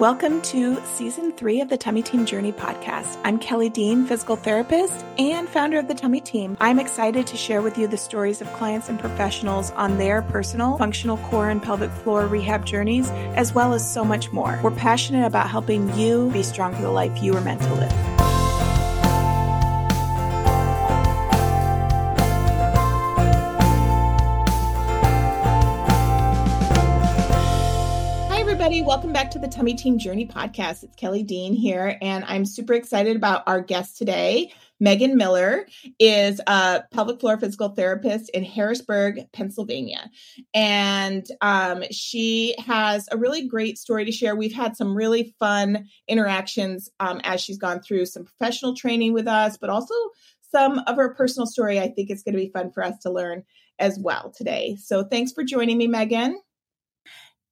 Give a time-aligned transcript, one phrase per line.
[0.00, 3.18] Welcome to season three of the Tummy Team Journey podcast.
[3.22, 6.56] I'm Kelly Dean, physical therapist and founder of the Tummy Team.
[6.58, 10.78] I'm excited to share with you the stories of clients and professionals on their personal,
[10.78, 14.58] functional core and pelvic floor rehab journeys, as well as so much more.
[14.62, 18.29] We're passionate about helping you be strong for the life you were meant to live.
[28.82, 30.82] Welcome back to the Tummy Team Journey podcast.
[30.82, 34.52] It's Kelly Dean here, and I'm super excited about our guest today.
[34.80, 35.66] Megan Miller
[35.98, 40.10] is a pelvic floor physical therapist in Harrisburg, Pennsylvania.
[40.54, 44.34] And um, she has a really great story to share.
[44.34, 49.28] We've had some really fun interactions um, as she's gone through some professional training with
[49.28, 49.94] us, but also
[50.50, 51.78] some of her personal story.
[51.78, 53.44] I think it's going to be fun for us to learn
[53.78, 54.76] as well today.
[54.80, 56.40] So thanks for joining me, Megan.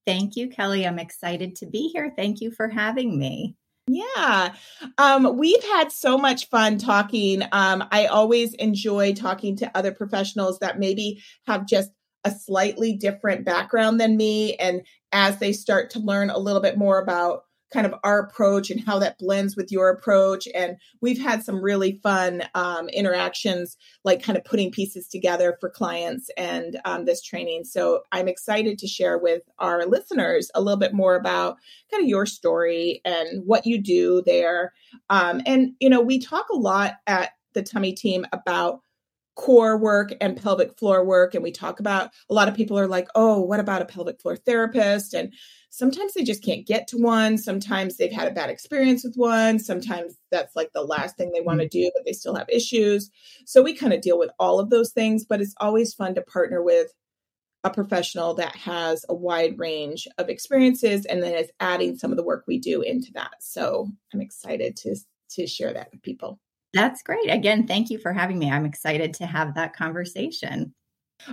[0.08, 0.86] Thank you, Kelly.
[0.86, 2.10] I'm excited to be here.
[2.16, 3.56] Thank you for having me.
[3.86, 4.54] Yeah.
[4.96, 7.42] Um, we've had so much fun talking.
[7.52, 11.90] Um, I always enjoy talking to other professionals that maybe have just
[12.24, 14.54] a slightly different background than me.
[14.54, 14.80] And
[15.12, 18.84] as they start to learn a little bit more about kind of our approach and
[18.84, 20.48] how that blends with your approach.
[20.54, 25.68] And we've had some really fun um, interactions, like kind of putting pieces together for
[25.68, 27.64] clients and um, this training.
[27.64, 31.56] So I'm excited to share with our listeners a little bit more about
[31.90, 34.72] kind of your story and what you do there.
[35.10, 38.80] Um, and, you know, we talk a lot at the Tummy Team about
[39.38, 42.88] core work and pelvic floor work and we talk about a lot of people are
[42.88, 45.14] like oh what about a pelvic floor therapist?
[45.14, 45.32] And
[45.70, 47.38] sometimes they just can't get to one.
[47.38, 49.60] Sometimes they've had a bad experience with one.
[49.60, 51.84] Sometimes that's like the last thing they want to mm-hmm.
[51.84, 53.10] do but they still have issues.
[53.46, 56.22] So we kind of deal with all of those things but it's always fun to
[56.22, 56.88] partner with
[57.62, 62.16] a professional that has a wide range of experiences and then is adding some of
[62.16, 63.34] the work we do into that.
[63.40, 64.96] So i'm excited to
[65.30, 66.40] to share that with people
[66.74, 67.30] that's great.
[67.30, 68.50] Again, thank you for having me.
[68.50, 70.74] I'm excited to have that conversation.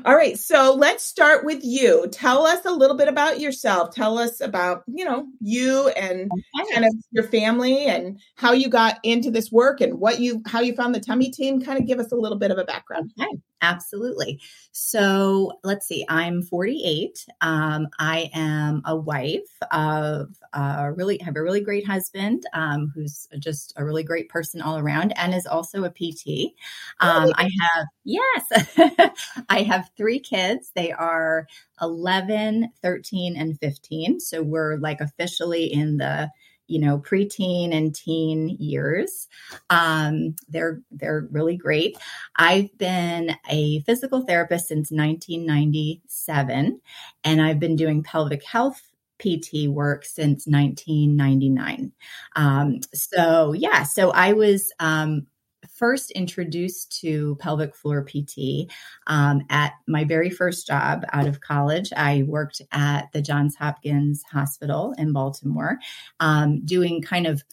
[0.03, 2.07] All right, so let's start with you.
[2.11, 3.93] Tell us a little bit about yourself.
[3.93, 6.29] Tell us about, you know, you and
[6.59, 6.73] okay.
[6.73, 10.59] kind of your family and how you got into this work and what you how
[10.59, 11.61] you found the tummy team.
[11.61, 13.11] Kind of give us a little bit of a background.
[13.19, 13.37] Okay.
[13.61, 14.39] Absolutely.
[14.73, 17.25] So let's see, I'm 48.
[17.41, 23.27] Um, I am a wife of a really, have a really great husband um, who's
[23.39, 26.55] just a really great person all around and is also a PT.
[26.99, 29.11] Um, I have, yes,
[29.49, 30.71] I have three kids.
[30.75, 31.47] They are
[31.81, 34.19] 11, 13, and 15.
[34.19, 36.29] So we're like officially in the
[36.67, 39.27] you know preteen and teen years
[39.69, 41.97] um, they're they're really great
[42.37, 46.79] i've been a physical therapist since 1997
[47.23, 48.81] and i've been doing pelvic health
[49.17, 51.91] PT work since 1999.
[52.35, 55.27] Um, so, yeah, so I was um,
[55.73, 58.71] first introduced to pelvic floor PT
[59.07, 61.91] um, at my very first job out of college.
[61.95, 65.77] I worked at the Johns Hopkins Hospital in Baltimore,
[66.19, 67.43] um, doing kind of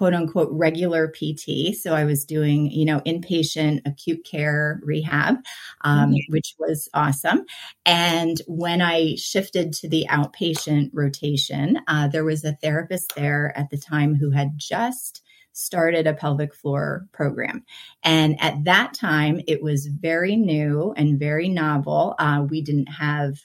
[0.00, 1.74] quote unquote regular PT.
[1.74, 5.36] So I was doing, you know, inpatient acute care rehab,
[5.82, 6.32] um, mm-hmm.
[6.32, 7.44] which was awesome.
[7.84, 13.68] And when I shifted to the outpatient rotation, uh, there was a therapist there at
[13.68, 17.64] the time who had just started a pelvic floor program.
[18.02, 22.14] And at that time, it was very new and very novel.
[22.18, 23.38] Uh, we didn't have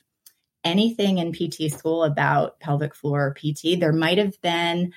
[0.64, 3.80] anything in PT school about pelvic floor PT.
[3.80, 4.94] There might have been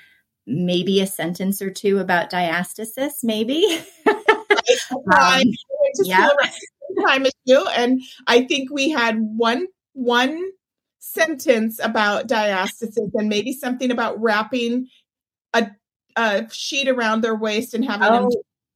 [0.47, 3.81] maybe a sentence or two about diastasis, maybe.
[4.07, 5.43] um,
[6.03, 6.31] yeah.
[7.07, 10.43] Time issue, and I think we had one one
[10.99, 14.89] sentence about diastasis and maybe something about wrapping
[15.53, 15.71] a
[16.19, 18.31] a sheet around their waist and having oh, them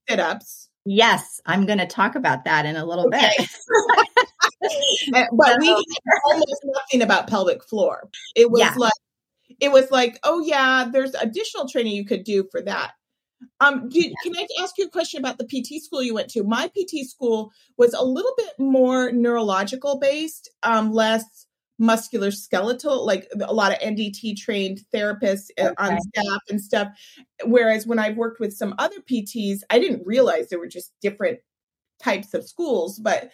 [0.08, 0.68] sit ups.
[0.84, 3.30] Yes, I'm going to talk about that in a little okay.
[3.38, 5.28] bit.
[5.32, 5.70] but we
[6.24, 8.08] almost nothing about pelvic floor.
[8.34, 8.74] It was yeah.
[8.76, 8.92] like
[9.60, 12.92] it was like, oh yeah, there's additional training you could do for that.
[13.60, 14.12] Um, do, yeah.
[14.22, 16.44] can I ask you a question about the PT school you went to?
[16.44, 21.46] My PT school was a little bit more neurological based, um, less
[21.78, 25.74] muscular skeletal, like a lot of NDT trained therapists uh, okay.
[25.78, 26.88] on staff and stuff.
[27.44, 31.40] Whereas when I've worked with some other PTs, I didn't realize there were just different
[32.02, 32.98] types of schools.
[32.98, 33.30] But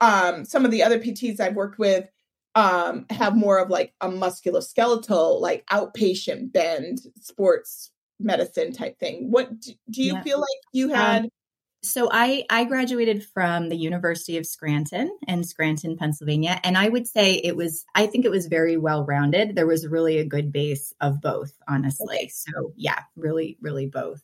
[0.00, 2.08] um, some of the other PTs I've worked with
[2.54, 7.90] um, have more of like a musculoskeletal, like outpatient bend sports
[8.20, 9.30] medicine type thing.
[9.30, 10.22] What do, do you yeah.
[10.22, 11.24] feel like you um, had?
[11.24, 11.30] Um,
[11.88, 17.06] so I I graduated from the University of Scranton in Scranton, Pennsylvania, and I would
[17.08, 19.54] say it was I think it was very well rounded.
[19.54, 22.16] There was really a good base of both, honestly.
[22.16, 22.28] Okay.
[22.28, 24.22] So yeah, really, really both.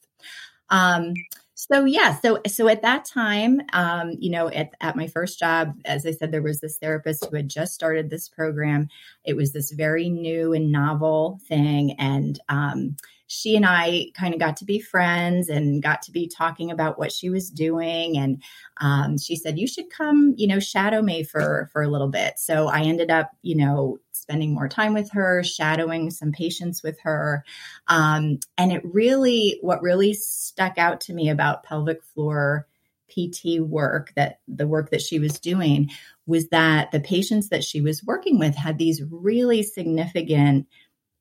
[0.71, 1.15] Um,
[1.55, 5.75] so yeah, so so at that time, um, you know, at, at my first job,
[5.85, 8.89] as I said, there was this therapist who had just started this program.
[9.25, 14.41] It was this very new and novel thing, and um, she and I kind of
[14.41, 18.17] got to be friends and got to be talking about what she was doing.
[18.19, 18.43] And
[18.81, 22.39] um, she said, "You should come, you know, shadow me for for a little bit."
[22.39, 26.99] So I ended up, you know, spending more time with her, shadowing some patients with
[27.01, 27.45] her,
[27.89, 32.67] um, and it really, what really stuck out to me about pelvic floor
[33.09, 35.91] PT work that the work that she was doing
[36.27, 40.67] was that the patients that she was working with had these really significant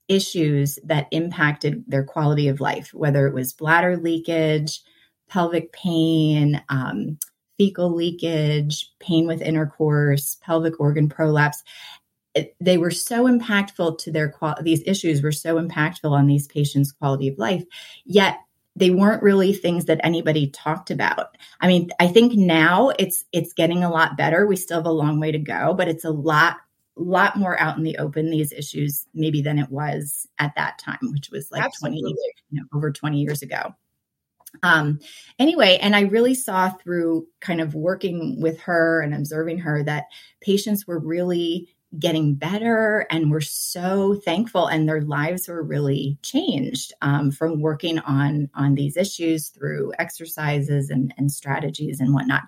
[0.08, 4.82] issues that impacted their quality of life, whether it was bladder leakage,
[5.30, 7.18] pelvic pain, um,
[7.58, 11.64] fecal leakage, pain with intercourse, pelvic organ prolapse.
[12.36, 14.64] It, they were so impactful to their quality.
[14.64, 17.64] These issues were so impactful on these patients' quality of life.
[18.06, 18.38] Yet
[18.76, 21.38] they weren't really things that anybody talked about.
[21.62, 24.48] I mean, I think now it's it's getting a lot better.
[24.48, 26.58] We still have a long way to go, but it's a lot
[26.96, 31.00] lot more out in the open these issues maybe than it was at that time
[31.12, 32.02] which was like Absolutely.
[32.02, 32.16] 20
[32.52, 33.74] you know over 20 years ago
[34.62, 35.00] um
[35.40, 40.06] anyway and i really saw through kind of working with her and observing her that
[40.42, 41.68] patients were really
[42.00, 48.00] getting better and we're so thankful and their lives were really changed um, from working
[48.00, 52.44] on on these issues through exercises and, and strategies and whatnot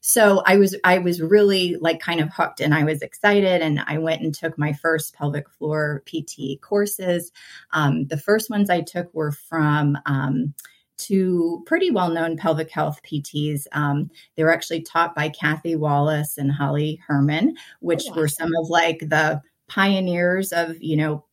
[0.00, 3.80] so i was i was really like kind of hooked and i was excited and
[3.86, 7.32] i went and took my first pelvic floor pt courses
[7.72, 10.54] um, the first ones i took were from um,
[10.98, 13.66] two pretty well known pelvic health PTs.
[13.72, 18.16] Um, they were actually taught by Kathe Wallace and Holly Herman, which oh, wow.
[18.16, 21.24] were some of like the pioneers of, you know,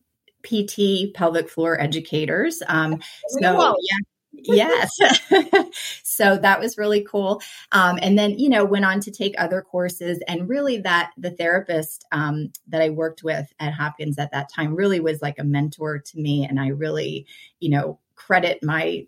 [0.42, 2.62] PT pelvic floor educators.
[2.68, 3.98] Um, so, yeah.
[4.42, 4.90] Yes.
[6.02, 7.40] so that was really cool.
[7.72, 10.22] Um, and then, you know, went on to take other courses.
[10.28, 14.74] And really, that the therapist um, that I worked with at Hopkins at that time
[14.74, 16.44] really was like a mentor to me.
[16.44, 17.26] And I really,
[17.60, 19.06] you know, credit my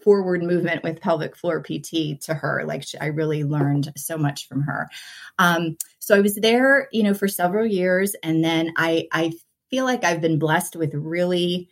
[0.00, 2.64] forward movement with pelvic floor PT to her.
[2.64, 4.88] Like she, I really learned so much from her.
[5.38, 9.32] Um, so I was there, you know, for several years, and then I I
[9.70, 11.68] feel like I've been blessed with really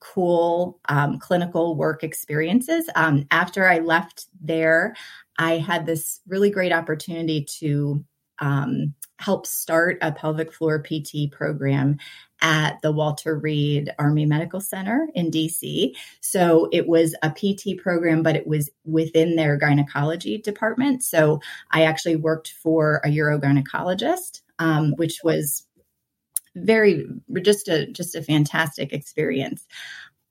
[0.00, 2.88] cool um, clinical work experiences.
[2.94, 4.94] Um, after I left there,
[5.38, 8.04] I had this really great opportunity to
[8.38, 11.96] um, help start a pelvic floor PT program
[12.42, 15.92] at the Walter Reed Army Medical Center in DC.
[16.20, 21.02] So it was a PT program, but it was within their gynecology department.
[21.02, 21.40] So
[21.70, 25.65] I actually worked for a urogynecologist, um, which was
[26.56, 27.06] very
[27.42, 29.66] just a just a fantastic experience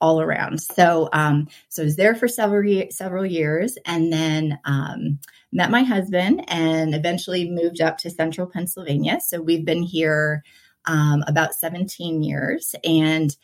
[0.01, 0.62] all around.
[0.62, 5.19] So um, so I was there for several several years, and then um,
[5.51, 9.19] met my husband, and eventually moved up to Central Pennsylvania.
[9.22, 10.44] So we've been here
[10.86, 13.36] um, about 17 years and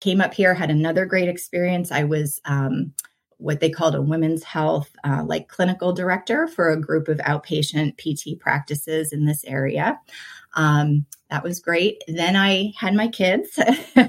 [0.00, 1.90] came up here, had another great experience.
[1.90, 2.92] I was um,
[3.38, 7.96] what they called a women's health, uh, like clinical director for a group of outpatient
[7.96, 9.98] PT practices in this area.
[10.54, 12.02] Um, that was great.
[12.06, 13.58] Then I had my kids.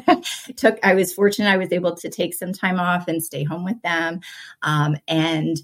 [0.58, 3.66] Took I was fortunate I was able to take some time off and stay home
[3.66, 4.20] with them.
[4.62, 5.58] Um, and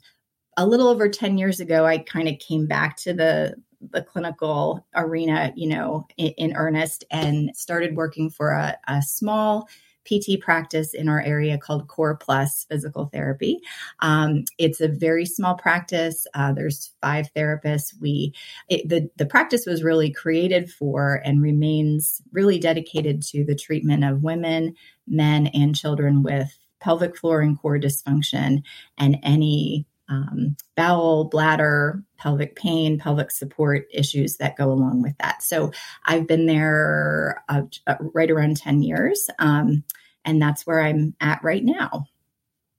[0.57, 3.55] a little over 10 years ago, I kind of came back to the
[3.91, 9.67] the clinical arena, you know, in, in earnest and started working for a, a, small
[10.05, 13.59] PT practice in our area called Core Plus Physical Therapy.
[13.99, 16.25] Um, it's a very small practice.
[16.33, 17.93] Uh, there's five therapists.
[17.99, 18.33] We
[18.69, 24.03] it, the the practice was really created for and remains really dedicated to the treatment
[24.03, 24.75] of women,
[25.07, 28.63] men, and children with pelvic floor and core dysfunction
[28.97, 35.41] and any um, bowel, bladder, pelvic pain, pelvic support issues that go along with that.
[35.41, 35.71] So
[36.05, 39.27] I've been there uh, uh, right around 10 years.
[39.39, 39.83] Um,
[40.23, 42.05] and that's where I'm at right now.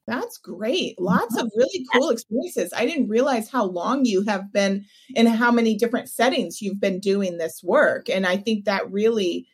[0.06, 1.00] That's great.
[1.00, 2.72] Lots of really cool experiences.
[2.76, 4.84] I didn't realize how long you have been
[5.14, 8.08] in how many different settings you've been doing this work.
[8.08, 9.48] And I think that really,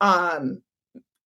[0.00, 0.62] um,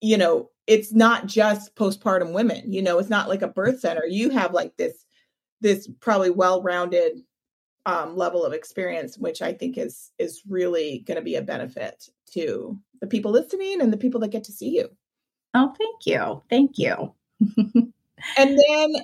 [0.00, 4.04] you know, it's not just postpartum women, you know, it's not like a birth center.
[4.06, 5.04] You have like this
[5.60, 7.20] this probably well-rounded
[7.88, 12.10] um, level of experience, which I think is is really going to be a benefit
[12.32, 14.90] to the people listening and the people that get to see you.
[15.54, 17.14] Oh, thank you, thank you.
[18.36, 18.94] and then,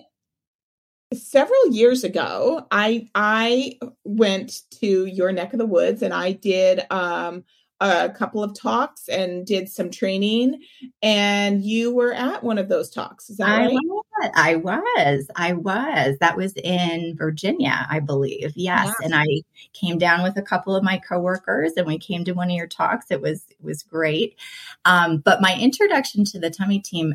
[1.15, 6.85] several years ago, I I went to your neck of the woods and I did
[6.91, 7.45] um,
[7.81, 10.63] a couple of talks and did some training.
[11.03, 13.31] And you were at one of those talks.
[13.31, 13.73] Is that I right?
[13.73, 15.29] Was, I was.
[15.37, 16.17] I was.
[16.21, 18.53] That was in Virginia, I believe.
[18.55, 18.87] Yes.
[18.87, 19.05] Yeah.
[19.05, 19.27] And I
[19.73, 22.67] came down with a couple of my coworkers and we came to one of your
[22.67, 23.11] talks.
[23.11, 24.37] It was it was great.
[24.85, 27.15] Um, but my introduction to the tummy team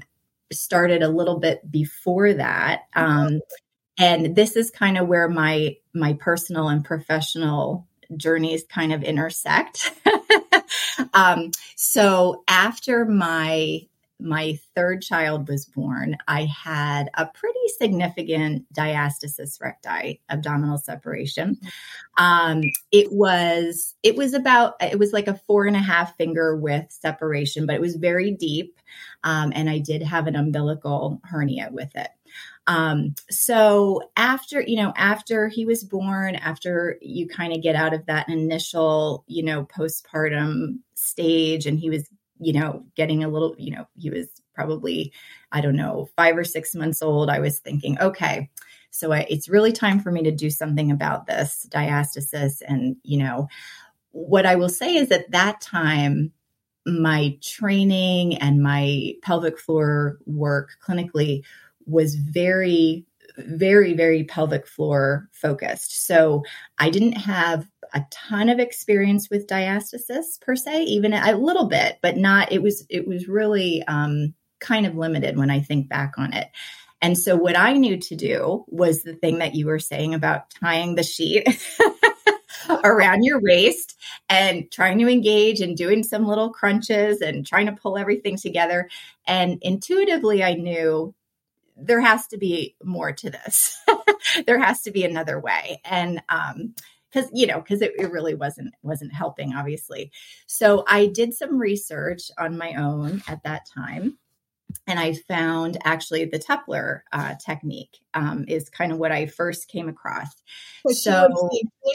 [0.52, 2.84] started a little bit before that.
[2.96, 3.42] Um,
[3.98, 9.92] and this is kind of where my my personal and professional journeys kind of intersect.
[11.14, 13.82] um, so after my
[14.20, 21.58] my third child was born, I had a pretty significant diastasis recti, abdominal separation.
[22.18, 22.62] Um,
[22.92, 26.92] it was it was about it was like a four and a half finger width
[26.92, 28.80] separation, but it was very deep,
[29.24, 32.10] um, and I did have an umbilical hernia with it.
[32.68, 37.96] Um, so after, you know, after he was born, after you kind of get out
[37.96, 42.08] of that initial, you know, postpartum stage and he was,
[42.40, 45.14] you know, getting a little, you know, he was probably,
[45.52, 48.50] I don't know, five or six months old, I was thinking, okay,
[48.92, 52.62] so I, it's really time for me to do something about this diastasis.
[52.68, 53.48] And, you know,
[54.12, 56.32] what I will say is at that time,
[56.86, 61.44] my training and my pelvic floor work clinically
[61.86, 63.06] was very
[63.38, 66.44] very very pelvic floor focused so
[66.80, 71.98] i didn't have a ton of experience with diastasis per se even a little bit
[72.02, 76.14] but not it was it was really um, kind of limited when i think back
[76.18, 76.50] on it
[77.02, 80.50] and so what i knew to do was the thing that you were saying about
[80.50, 81.48] tying the sheet
[82.84, 83.98] around your waist
[84.30, 88.90] and trying to engage and doing some little crunches and trying to pull everything together
[89.26, 91.14] and intuitively i knew
[91.82, 93.78] there has to be more to this.
[94.46, 95.82] there has to be another way.
[95.86, 96.76] And um
[97.12, 100.12] because you know because it, it really wasn't wasn't helping obviously
[100.48, 104.18] so i did some research on my own at that time
[104.88, 109.68] and I found actually the Tupler uh, technique um, is kind of what I first
[109.68, 110.30] came across.
[110.84, 111.28] Well, so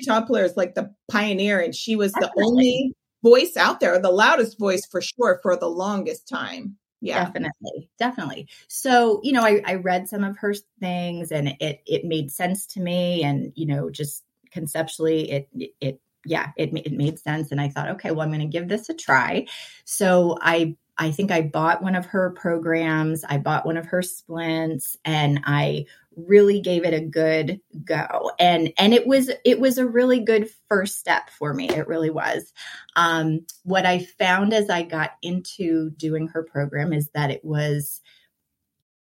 [0.09, 2.35] Tupler is like the pioneer, and she was definitely.
[2.37, 6.77] the only voice out there, the loudest voice for sure, for the longest time.
[7.01, 7.25] Yeah.
[7.25, 7.91] Definitely.
[7.99, 8.49] Definitely.
[8.69, 12.65] So, you know, I, I read some of her things and it it made sense
[12.69, 15.49] to me and, you know, just conceptually it
[15.81, 18.69] it yeah, it it made sense and I thought, okay, well I'm going to give
[18.69, 19.47] this a try.
[19.85, 24.01] So, I I think I bought one of her programs, I bought one of her
[24.01, 28.31] splints and I really gave it a good go.
[28.39, 31.69] And and it was it was a really good first step for me.
[31.69, 32.53] It really was.
[32.97, 38.01] Um, what I found as I got into doing her program is that it was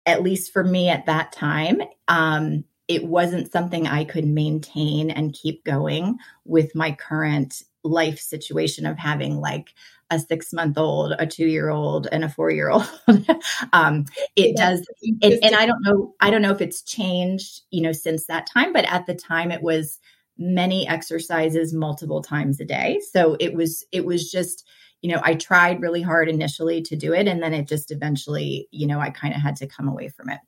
[0.06, 5.32] at least for me at that time, um, it wasn't something I could maintain and
[5.32, 9.74] keep going with my current life situation of having like
[10.10, 12.88] a six month old, a two year old, and a four year old.
[13.72, 14.04] um,
[14.36, 14.70] it yeah.
[14.70, 14.86] does,
[15.22, 18.46] and, and I don't know, I don't know if it's changed, you know, since that
[18.46, 19.98] time, but at the time it was
[20.38, 23.00] many exercises multiple times a day.
[23.10, 24.64] So it was, it was just,
[25.06, 28.66] you know, I tried really hard initially to do it, and then it just eventually,
[28.72, 30.40] you know, I kind of had to come away from it.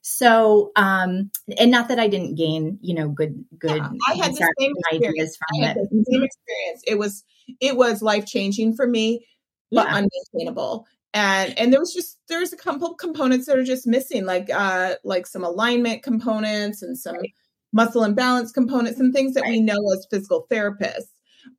[0.00, 3.76] So, um, and not that I didn't gain, you know, good, good.
[3.76, 5.74] Yeah, I had the same ideas from it.
[5.74, 6.22] same mm-hmm.
[6.22, 6.82] experience.
[6.86, 7.24] It was
[7.60, 9.26] it was life changing for me,
[9.70, 10.00] but yeah.
[10.00, 10.84] unmaintainable.
[11.12, 14.94] And and there was just there's a couple components that are just missing, like uh
[15.04, 17.34] like some alignment components and some right.
[17.74, 19.50] muscle imbalance components and things that right.
[19.50, 21.10] we know as physical therapists.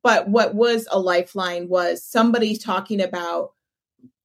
[0.02, 3.52] But what was a lifeline was somebody talking about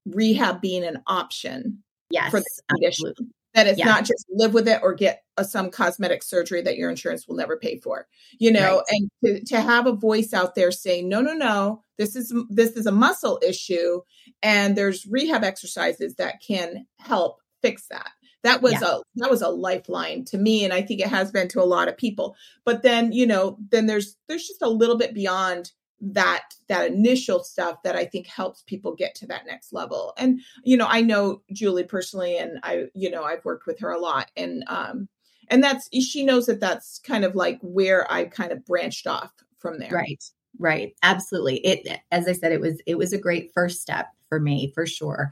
[0.05, 3.09] rehab being an option yes, for the condition.
[3.09, 3.27] Absolutely.
[3.53, 3.85] That it's yeah.
[3.85, 7.35] not just live with it or get a, some cosmetic surgery that your insurance will
[7.35, 8.07] never pay for,
[8.39, 8.83] you know, right.
[8.89, 12.71] and to, to have a voice out there saying, no, no, no, this is, this
[12.71, 14.01] is a muscle issue
[14.41, 18.09] and there's rehab exercises that can help fix that.
[18.43, 18.79] That was yeah.
[18.83, 21.65] a that was a lifeline to me and I think it has been to a
[21.65, 22.35] lot of people.
[22.65, 25.71] But then, you know, then there's there's just a little bit beyond
[26.11, 30.13] that that initial stuff that I think helps people get to that next level.
[30.17, 33.91] And you know, I know Julie personally, and I you know I've worked with her
[33.91, 35.07] a lot, and um,
[35.49, 39.31] and that's she knows that that's kind of like where I kind of branched off
[39.59, 39.91] from there.
[39.91, 40.23] Right,
[40.59, 41.57] right, absolutely.
[41.65, 44.85] It as I said, it was it was a great first step for me for
[44.85, 45.31] sure.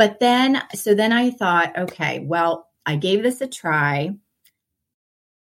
[0.00, 4.16] But then, so then I thought, okay, well, I gave this a try.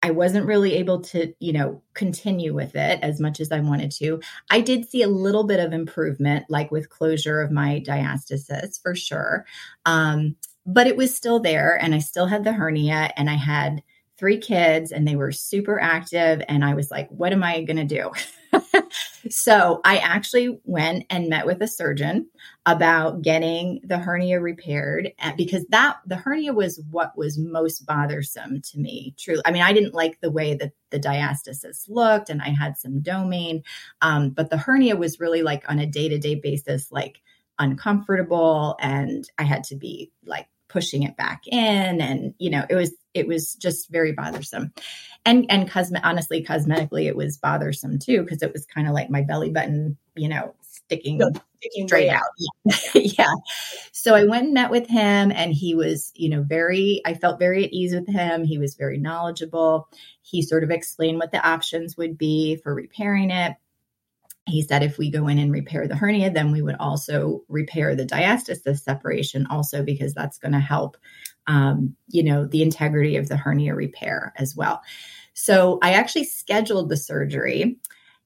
[0.01, 3.91] I wasn't really able to, you know, continue with it as much as I wanted
[3.99, 4.19] to.
[4.49, 8.95] I did see a little bit of improvement, like with closure of my diastasis for
[8.95, 9.45] sure.
[9.85, 13.83] Um, but it was still there, and I still had the hernia, and I had
[14.17, 16.41] three kids and they were super active.
[16.47, 18.11] And I was like, what am I going to do?
[19.29, 22.29] so I actually went and met with a surgeon
[22.65, 28.79] about getting the hernia repaired because that the hernia was what was most bothersome to
[28.79, 29.15] me.
[29.17, 32.77] Truly, I mean, I didn't like the way that the diastasis looked, and I had
[32.77, 33.63] some doming,
[34.01, 37.21] um, but the hernia was really like on a day to day basis, like
[37.59, 42.75] uncomfortable, and I had to be like pushing it back in and you know it
[42.75, 44.71] was it was just very bothersome.
[45.25, 49.09] And and cosme- honestly cosmetically it was bothersome too because it was kind of like
[49.09, 51.19] my belly button you know sticking,
[51.57, 52.21] sticking straight out.
[52.37, 52.75] Yeah.
[53.17, 53.33] yeah.
[53.91, 57.39] So i went and met with him and he was you know very i felt
[57.39, 58.43] very at ease with him.
[58.43, 59.89] He was very knowledgeable.
[60.21, 63.53] He sort of explained what the options would be for repairing it
[64.47, 67.95] he said if we go in and repair the hernia, then we would also repair
[67.95, 70.97] the diastasis separation, also because that's going to help,
[71.47, 74.81] um, you know, the integrity of the hernia repair as well.
[75.33, 77.77] So I actually scheduled the surgery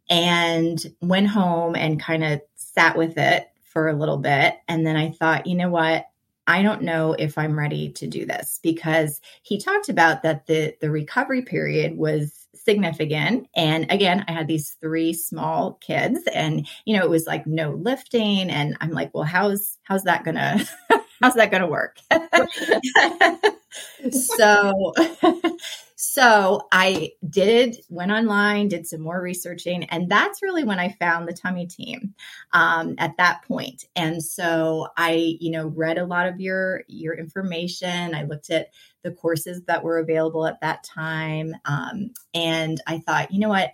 [0.09, 4.55] and went home and kind of sat with it for a little bit.
[4.67, 6.05] And then I thought, you know what?
[6.47, 10.75] I don't know if I'm ready to do this because he talked about that the
[10.81, 13.47] the recovery period was significant.
[13.55, 17.71] And again, I had these three small kids and, you know, it was like no
[17.71, 18.49] lifting.
[18.49, 20.59] And I'm like, well, how's, how's that gonna,
[21.21, 21.97] how's that gonna work?
[24.11, 24.93] so,
[26.03, 31.27] so I did, went online, did some more researching, and that's really when I found
[31.27, 32.15] the tummy team
[32.53, 33.85] um, at that point.
[33.95, 38.15] And so I, you know, read a lot of your your information.
[38.15, 38.69] I looked at
[39.03, 43.71] the courses that were available at that time, um, and I thought, you know what,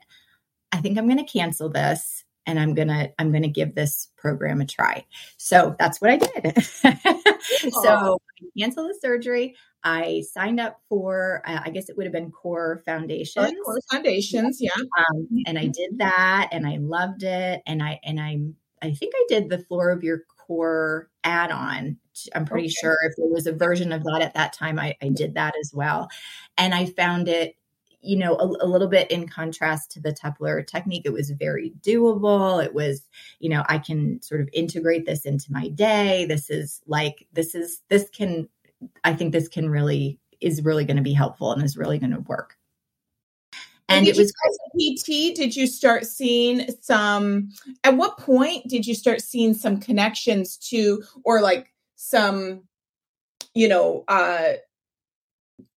[0.74, 3.74] I think I'm going to cancel this and I'm going to I'm going to give
[3.74, 5.06] this program a try.
[5.38, 6.62] So that's what I did.
[7.72, 9.56] so I canceled the surgery.
[9.88, 13.54] I signed up for, uh, I guess it would have been Core Foundations.
[13.58, 14.72] Oh, Core Foundations, yeah.
[14.76, 17.62] Um, and I did that, and I loved it.
[17.66, 18.42] And I and I
[18.82, 21.98] I think I did the Floor of Your Core add-on.
[22.36, 22.76] I'm pretty okay.
[22.82, 25.54] sure if there was a version of that at that time, I, I did that
[25.58, 26.10] as well.
[26.58, 27.56] And I found it
[28.02, 31.74] you know, a, a, little bit in contrast to the Tupler technique, it was very
[31.82, 32.64] doable.
[32.64, 33.02] It was,
[33.40, 36.26] you know, I can sort of integrate this into my day.
[36.26, 38.48] This is like, this is, this can,
[39.04, 42.12] I think this can really, is really going to be helpful and is really going
[42.12, 42.56] to work.
[43.90, 44.34] And, and it was
[44.78, 45.34] PT.
[45.36, 47.50] Did you start seeing some?
[47.86, 52.64] At what point did you start seeing some connections to, or like some,
[53.56, 54.54] you know, uh,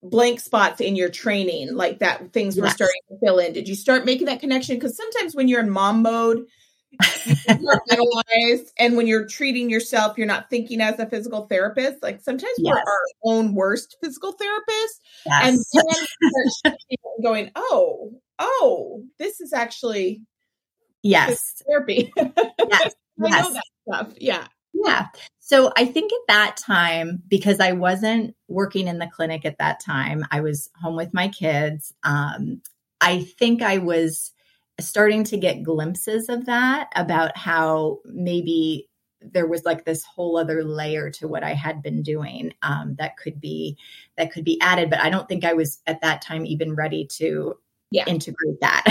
[0.02, 3.74] blank spots in your training like that things were starting to fill in did you
[3.74, 6.46] start making that connection because sometimes when you're in mom mode
[8.78, 12.74] and when you're treating yourself you're not thinking as a physical therapist like sometimes yes.
[12.74, 15.66] we're our own worst physical therapist yes.
[16.64, 16.74] and
[17.22, 20.20] going oh oh this is actually
[21.02, 22.30] yes therapy yes.
[22.36, 23.44] i yes.
[23.44, 25.06] know that stuff yeah yeah.
[25.40, 29.80] So I think at that time, because I wasn't working in the clinic at that
[29.80, 31.92] time, I was home with my kids.
[32.04, 32.62] Um,
[33.00, 34.32] I think I was
[34.80, 38.88] starting to get glimpses of that about how maybe
[39.20, 43.16] there was like this whole other layer to what I had been doing um, that
[43.16, 43.76] could be
[44.16, 44.90] that could be added.
[44.90, 47.54] But I don't think I was at that time even ready to
[47.90, 48.04] yeah.
[48.06, 48.84] integrate that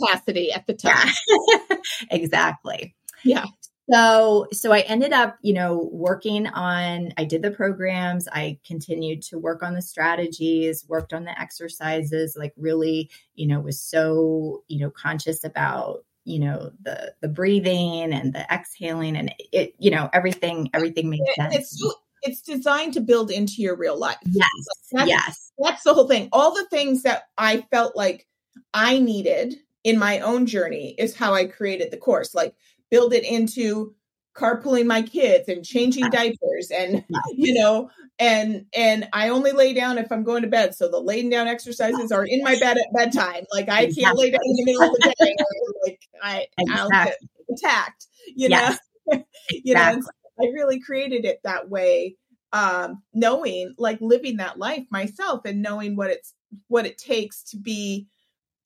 [0.00, 1.08] capacity at the time.
[1.28, 1.76] Yeah.
[2.10, 2.94] exactly.
[3.22, 3.44] Yeah.
[3.90, 9.20] So, so I ended up, you know, working on, I did the programs, I continued
[9.24, 14.62] to work on the strategies, worked on the exercises, like really, you know, was so,
[14.68, 19.90] you know, conscious about, you know, the, the breathing and the exhaling and it, you
[19.90, 21.54] know, everything, everything made sense.
[21.54, 24.16] It's, it's designed to build into your real life.
[24.24, 24.48] Yes.
[24.92, 25.52] That's, yes.
[25.58, 26.30] That's the whole thing.
[26.32, 28.26] All the things that I felt like
[28.72, 32.34] I needed in my own journey is how I created the course.
[32.34, 32.54] Like,
[32.94, 33.92] build it into
[34.36, 39.98] carpooling my kids and changing diapers and you know and and i only lay down
[39.98, 40.76] if i'm going to bed.
[40.76, 43.46] So the laying down exercises are in my bed at bedtime.
[43.52, 45.34] Like i can't lay down in the middle of the day.
[45.84, 47.18] Like i i'll get
[47.52, 48.70] attacked you know?
[49.50, 50.00] You know
[50.40, 52.16] i really created it that way
[52.52, 56.32] um knowing like living that life myself and knowing what it's
[56.68, 58.06] what it takes to be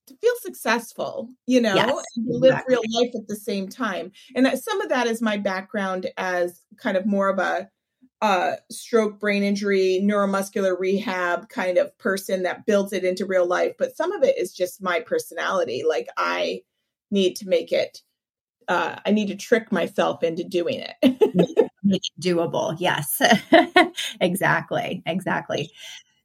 [0.09, 2.75] to feel successful, you know, yes, and live exactly.
[2.75, 4.13] real life at the same time.
[4.35, 7.69] And that, some of that is my background as kind of more of a
[8.21, 13.75] uh, stroke, brain injury, neuromuscular rehab kind of person that builds it into real life.
[13.79, 15.85] But some of it is just my personality.
[15.89, 16.63] Like I
[17.11, 18.03] need to make it,
[18.67, 20.97] uh, I need to trick myself into doing it.
[21.85, 22.77] it doable.
[22.79, 23.23] Yes,
[24.21, 25.03] exactly.
[25.07, 25.71] Exactly.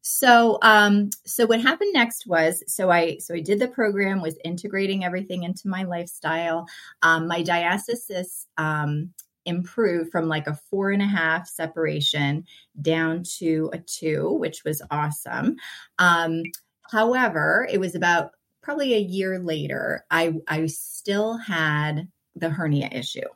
[0.05, 4.37] So, um, so what happened next was, so I, so I did the program, was
[4.43, 6.67] integrating everything into my lifestyle.
[7.01, 9.13] Um, my diastasis, um,
[9.45, 12.45] improved from like a four and a half separation
[12.81, 15.55] down to a two, which was awesome.
[15.99, 16.43] Um,
[16.91, 23.27] however, it was about probably a year later, I, I still had the hernia issue.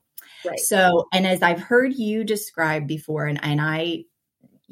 [0.46, 0.60] Right.
[0.60, 4.04] So, and as I've heard you describe before, and, and I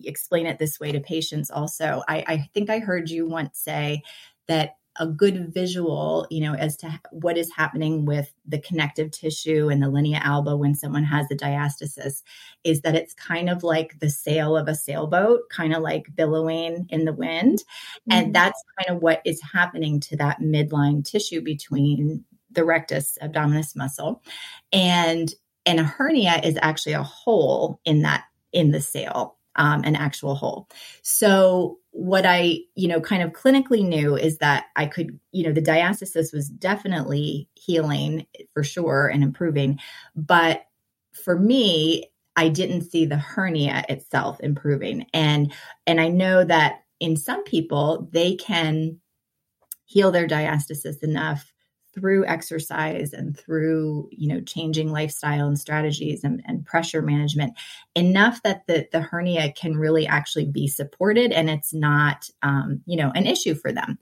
[0.04, 4.02] explain it this way to patients also, I, I think I heard you once say
[4.48, 9.68] that a good visual, you know, as to what is happening with the connective tissue
[9.70, 12.24] and the linea alba when someone has a diastasis
[12.64, 16.86] is that it's kind of like the sail of a sailboat, kind of like billowing
[16.90, 17.60] in the wind.
[17.60, 18.12] Mm-hmm.
[18.12, 23.76] And that's kind of what is happening to that midline tissue between the rectus abdominis
[23.76, 24.24] muscle.
[24.72, 25.34] And
[25.66, 30.36] and a hernia is actually a hole in that in the sail um, an actual
[30.36, 30.68] hole.
[31.02, 35.54] So what I, you know, kind of clinically knew is that I could, you know,
[35.54, 39.80] the diastasis was definitely healing for sure and improving,
[40.16, 40.66] but
[41.14, 45.08] for me, I didn't see the hernia itself improving.
[45.14, 45.54] And
[45.88, 49.00] and I know that in some people they can
[49.86, 51.54] heal their diastasis enough
[51.96, 57.54] through exercise and through you know changing lifestyle and strategies and, and, pressure management
[57.96, 62.98] enough that the, the hernia can really actually be supported and it's not um, you
[62.98, 63.98] know an issue for them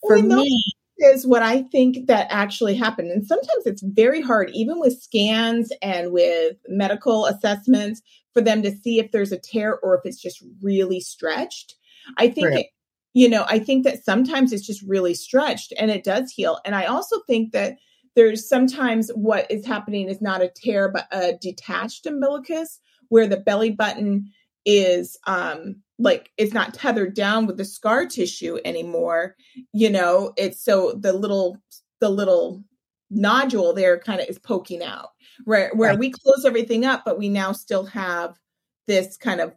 [0.00, 0.64] for well, me
[0.98, 5.72] is what i think that actually happened and sometimes it's very hard even with scans
[5.82, 8.02] and with medical assessments
[8.32, 11.74] for them to see if there's a tear or if it's just really stretched
[12.18, 12.58] i think right.
[12.60, 12.66] it,
[13.14, 16.58] you know, I think that sometimes it's just really stretched and it does heal.
[16.64, 17.76] And I also think that
[18.14, 23.36] there's sometimes what is happening is not a tear, but a detached umbilicus where the
[23.36, 24.30] belly button
[24.64, 29.34] is um like it's not tethered down with the scar tissue anymore
[29.72, 31.58] you know it's so the little
[32.00, 32.62] the little
[33.10, 35.08] nodule there kind of is poking out
[35.44, 35.98] where where right.
[35.98, 38.38] we close everything up but we now still have
[38.86, 39.52] this kind of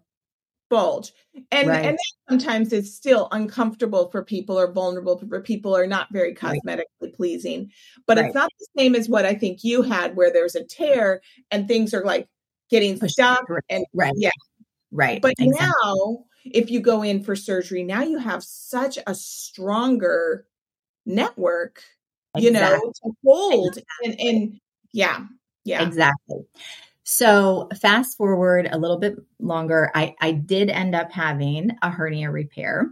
[0.76, 1.14] bulge
[1.52, 1.86] and right.
[1.86, 1.98] and
[2.30, 7.14] sometimes it's still uncomfortable for people or vulnerable for people or not very cosmetically right.
[7.16, 7.72] pleasing
[8.06, 8.26] but right.
[8.26, 11.66] it's not the same as what i think you had where there's a tear and
[11.66, 12.28] things are like
[12.70, 14.32] getting Pushed stuck and right yeah
[14.92, 15.72] right but exactly.
[15.84, 20.46] now if you go in for surgery now you have such a stronger
[21.06, 21.84] network
[22.36, 22.86] you exactly.
[22.86, 23.86] know to hold exactly.
[24.04, 24.60] and and
[24.92, 25.26] yeah
[25.64, 26.46] yeah exactly
[27.06, 32.32] so fast forward a little bit longer, I, I did end up having a hernia
[32.32, 32.90] repair.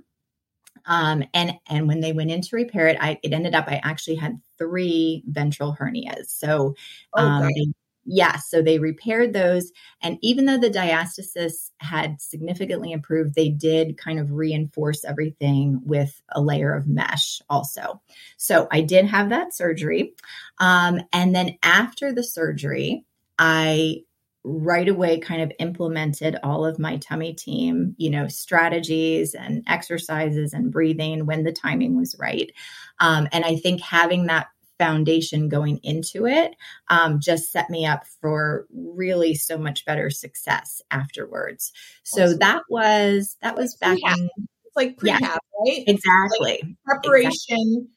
[0.86, 3.82] Um, and and when they went in to repair it, I it ended up I
[3.84, 6.28] actually had three ventral hernias.
[6.28, 6.76] So
[7.16, 7.68] oh, um, they,
[8.06, 9.72] yeah, so they repaired those,
[10.02, 16.22] and even though the diastasis had significantly improved, they did kind of reinforce everything with
[16.34, 18.02] a layer of mesh also.
[18.38, 20.14] So I did have that surgery,
[20.60, 23.06] um, and then after the surgery,
[23.38, 24.04] I
[24.46, 30.54] right away kind of implemented all of my tummy team, you know, strategies and exercises
[30.54, 32.52] and breathing when the timing was right.
[33.00, 36.56] Um, and I think having that foundation going into it
[36.90, 41.72] um, just set me up for really so much better success afterwards.
[42.04, 42.40] So awesome.
[42.40, 44.30] that was that was back in
[44.66, 45.84] it's like prehab, yeah, right?
[45.88, 46.60] Exactly.
[46.64, 47.32] Like preparation.
[47.32, 47.88] Exactly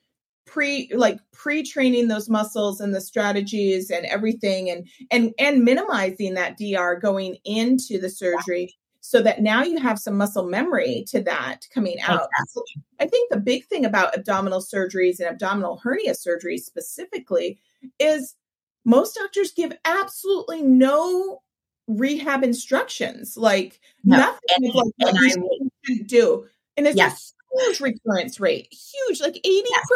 [0.46, 6.56] pre like pre-training those muscles and the strategies and everything and and and minimizing that
[6.56, 11.60] dr going into the surgery so that now you have some muscle memory to that
[11.72, 12.28] coming out.
[12.40, 12.82] Exactly.
[13.00, 17.58] i think the big thing about abdominal surgeries and abdominal hernia surgeries specifically
[17.98, 18.36] is
[18.84, 21.42] most doctors give absolutely no
[21.88, 23.36] rehab instructions.
[23.36, 24.16] Like no.
[24.18, 24.92] nothing and, like
[25.36, 26.46] what you do.
[26.76, 29.86] And it's yes huge recurrence rate, huge, like 80% yes.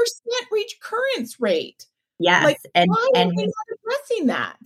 [0.51, 1.87] recurrence rate.
[2.19, 2.45] Yes.
[2.45, 4.59] Like, and, why and are we not addressing that?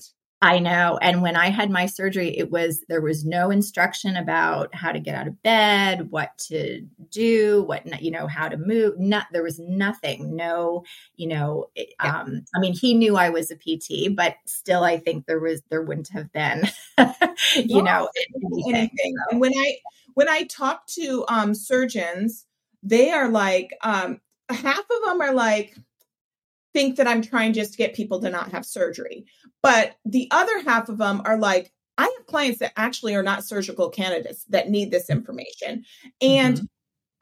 [0.44, 0.98] I know.
[1.00, 5.00] And when I had my surgery, it was there was no instruction about how to
[5.00, 8.98] get out of bed, what to do, what you know, how to move.
[8.98, 10.36] Not there was nothing.
[10.36, 10.84] No,
[11.16, 12.20] you know, yeah.
[12.20, 15.62] um, I mean, he knew I was a PT, but still, I think there was
[15.70, 16.68] there wouldn't have been,
[17.56, 18.74] you know, anything.
[18.74, 19.14] anything.
[19.30, 19.76] And when I
[20.12, 22.44] when I talk to um, surgeons
[22.84, 24.20] they are like um
[24.50, 25.74] half of them are like
[26.74, 29.24] think that I'm trying just to get people to not have surgery.
[29.62, 33.44] But the other half of them are like, I have clients that actually are not
[33.44, 35.84] surgical candidates that need this information.
[36.20, 36.64] And mm-hmm.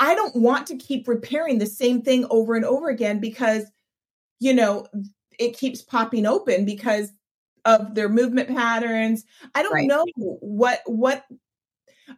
[0.01, 3.65] I don't want to keep repairing the same thing over and over again because,
[4.41, 4.87] you know,
[5.39, 7.13] it keeps popping open because
[7.65, 9.25] of their movement patterns.
[9.55, 9.87] I don't right.
[9.87, 11.25] know what what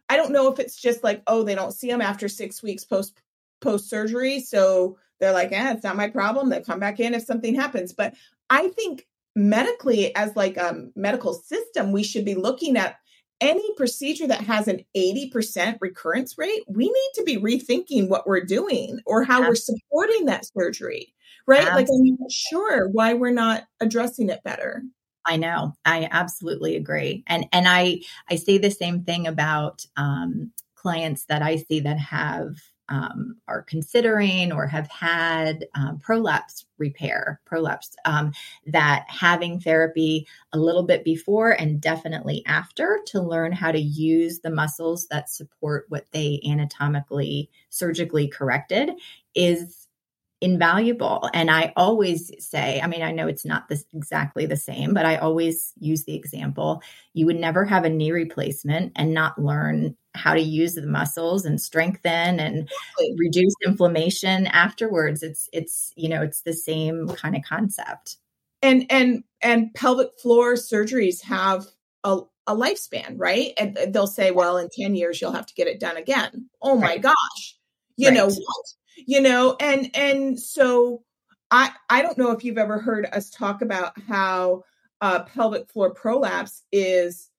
[0.09, 2.83] I don't know if it's just like, oh, they don't see them after six weeks
[2.85, 3.21] post
[3.65, 4.39] post surgery.
[4.39, 6.49] So they're like, eh, it's not my problem.
[6.49, 7.93] They'll come back in if something happens.
[7.93, 8.13] But
[8.49, 12.97] I think medically, as like a medical system, we should be looking at
[13.41, 18.45] any procedure that has an 80% recurrence rate, we need to be rethinking what we're
[18.45, 21.13] doing or how we're supporting that surgery,
[21.45, 21.67] right?
[21.67, 21.81] Absolutely.
[21.81, 24.83] Like, I'm not sure why we're not addressing it better.
[25.25, 25.73] I know.
[25.83, 27.23] I absolutely agree.
[27.27, 31.97] And and I I say the same thing about um, clients that I see that
[31.97, 32.57] have
[32.89, 38.31] um, are considering or have had um, prolapse repair, prolapse, um,
[38.67, 44.39] that having therapy a little bit before and definitely after to learn how to use
[44.39, 48.91] the muscles that support what they anatomically, surgically corrected
[49.33, 49.84] is
[50.41, 51.29] invaluable.
[51.33, 55.05] And I always say, I mean, I know it's not this exactly the same, but
[55.05, 56.81] I always use the example.
[57.13, 61.45] You would never have a knee replacement and not learn how to use the muscles
[61.45, 62.69] and strengthen and
[63.17, 65.23] reduce inflammation afterwards.
[65.23, 68.17] It's it's, you know, it's the same kind of concept.
[68.61, 71.65] And and and pelvic floor surgeries have
[72.03, 73.53] a a lifespan, right?
[73.57, 76.49] And they'll say, well, in 10 years you'll have to get it done again.
[76.61, 77.01] Oh my right.
[77.01, 77.57] gosh.
[77.97, 78.15] You right.
[78.15, 78.65] know what?
[78.97, 81.03] You know and and so
[81.51, 84.63] i i don't know if you've ever heard us talk about how
[85.01, 87.29] uh, pelvic floor prolapse is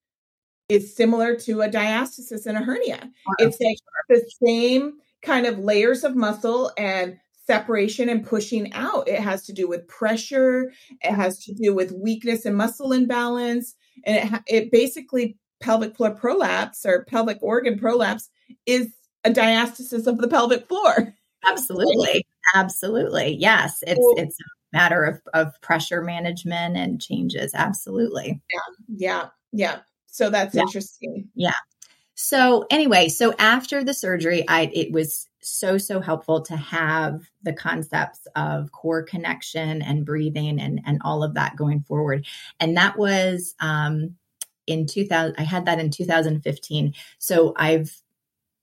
[0.68, 3.10] is similar to a diastasis and a hernia.
[3.38, 9.08] It's like the same kind of layers of muscle and separation and pushing out.
[9.08, 10.72] It has to do with pressure.
[11.02, 13.74] It has to do with weakness and muscle imbalance.
[14.04, 18.28] And it, it basically pelvic floor prolapse or pelvic organ prolapse
[18.66, 18.88] is
[19.24, 22.26] a diastasis of the pelvic floor Absolutely.
[22.54, 23.36] Absolutely.
[23.38, 23.82] Yes.
[23.86, 27.52] It's well, it's a matter of, of pressure management and changes.
[27.54, 28.40] Absolutely.
[28.52, 28.60] Yeah.
[28.88, 29.28] Yeah.
[29.52, 29.78] Yeah.
[30.06, 30.62] So that's yeah.
[30.62, 31.28] interesting.
[31.34, 31.52] Yeah.
[32.14, 37.52] So anyway, so after the surgery, I it was so so helpful to have the
[37.52, 42.26] concepts of core connection and breathing and and all of that going forward.
[42.58, 44.16] And that was um
[44.66, 46.94] in 2000 I had that in 2015.
[47.18, 48.02] So I've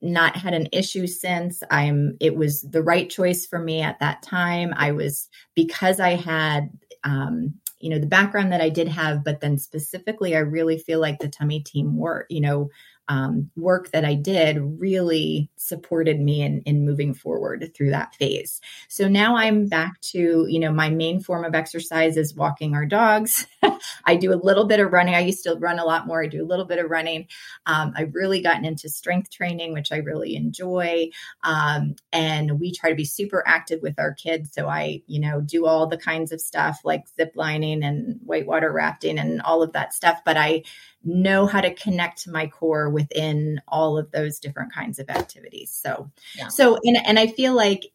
[0.03, 1.63] not had an issue since.
[1.71, 4.73] I'm it was the right choice for me at that time.
[4.77, 6.69] I was because i had
[7.03, 11.01] um, you know the background that i did have but then specifically i really feel
[11.01, 12.69] like the tummy team work you know
[13.07, 18.61] um, work that I did really supported me in, in moving forward through that phase.
[18.87, 22.85] So now I'm back to, you know, my main form of exercise is walking our
[22.85, 23.45] dogs.
[24.05, 25.15] I do a little bit of running.
[25.15, 26.23] I used to run a lot more.
[26.23, 27.27] I do a little bit of running.
[27.65, 31.09] Um, I've really gotten into strength training, which I really enjoy.
[31.43, 34.51] Um, and we try to be super active with our kids.
[34.53, 38.71] So I, you know, do all the kinds of stuff like zip lining and whitewater
[38.71, 40.21] rafting and all of that stuff.
[40.25, 40.63] But I
[41.03, 45.71] know how to connect to my core within all of those different kinds of activities.
[45.71, 46.47] So, yeah.
[46.47, 47.87] so, and, and I feel like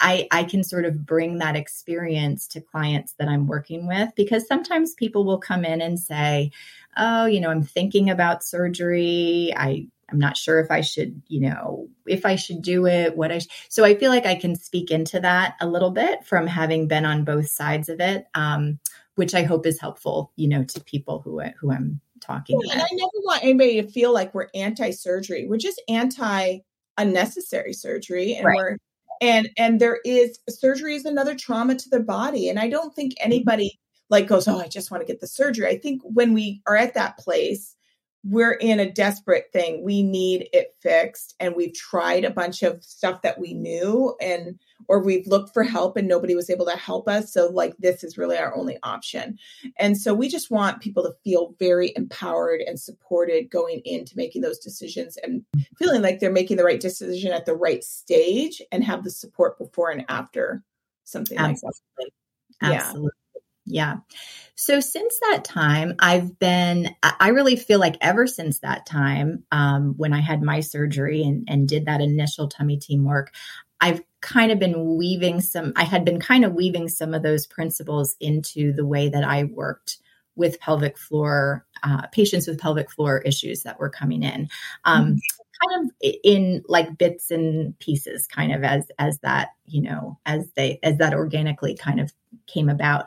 [0.00, 4.46] I, I can sort of bring that experience to clients that I'm working with because
[4.46, 6.50] sometimes people will come in and say,
[6.96, 9.52] Oh, you know, I'm thinking about surgery.
[9.56, 13.30] I, I'm not sure if I should, you know, if I should do it, what
[13.30, 13.66] I, sh-.
[13.68, 17.06] so I feel like I can speak into that a little bit from having been
[17.06, 18.26] on both sides of it.
[18.34, 18.80] Um,
[19.16, 22.82] which I hope is helpful, you know, to people who who I'm talking yeah, And
[22.82, 25.46] I never want anybody to feel like we're anti-surgery.
[25.46, 26.58] We're just anti
[26.98, 28.56] unnecessary surgery and right.
[28.56, 28.76] we're
[29.20, 33.14] and and there is surgery is another trauma to the body and I don't think
[33.14, 33.26] mm-hmm.
[33.26, 33.78] anybody
[34.10, 36.76] like goes, "Oh, I just want to get the surgery." I think when we are
[36.76, 37.76] at that place
[38.22, 39.82] we're in a desperate thing.
[39.82, 41.34] We need it fixed.
[41.40, 45.62] And we've tried a bunch of stuff that we knew and or we've looked for
[45.62, 47.32] help and nobody was able to help us.
[47.32, 49.38] So like this is really our only option.
[49.78, 54.42] And so we just want people to feel very empowered and supported going into making
[54.42, 55.44] those decisions and
[55.78, 59.58] feeling like they're making the right decision at the right stage and have the support
[59.58, 60.62] before and after
[61.04, 61.80] something Absolutely.
[61.98, 62.12] like
[62.60, 62.72] that.
[62.72, 63.04] Absolutely.
[63.06, 63.19] Yeah.
[64.54, 69.94] So since that time, I've been, I really feel like ever since that time, um,
[69.96, 73.32] when I had my surgery and, and did that initial tummy team work,
[73.80, 77.46] I've kind of been weaving some, I had been kind of weaving some of those
[77.46, 79.98] principles into the way that I worked
[80.36, 84.48] with pelvic floor uh, patients with pelvic floor issues that were coming in.
[84.84, 85.16] Um, mm-hmm
[85.68, 90.48] kind of in like bits and pieces kind of as as that you know as
[90.56, 92.12] they as that organically kind of
[92.46, 93.06] came about.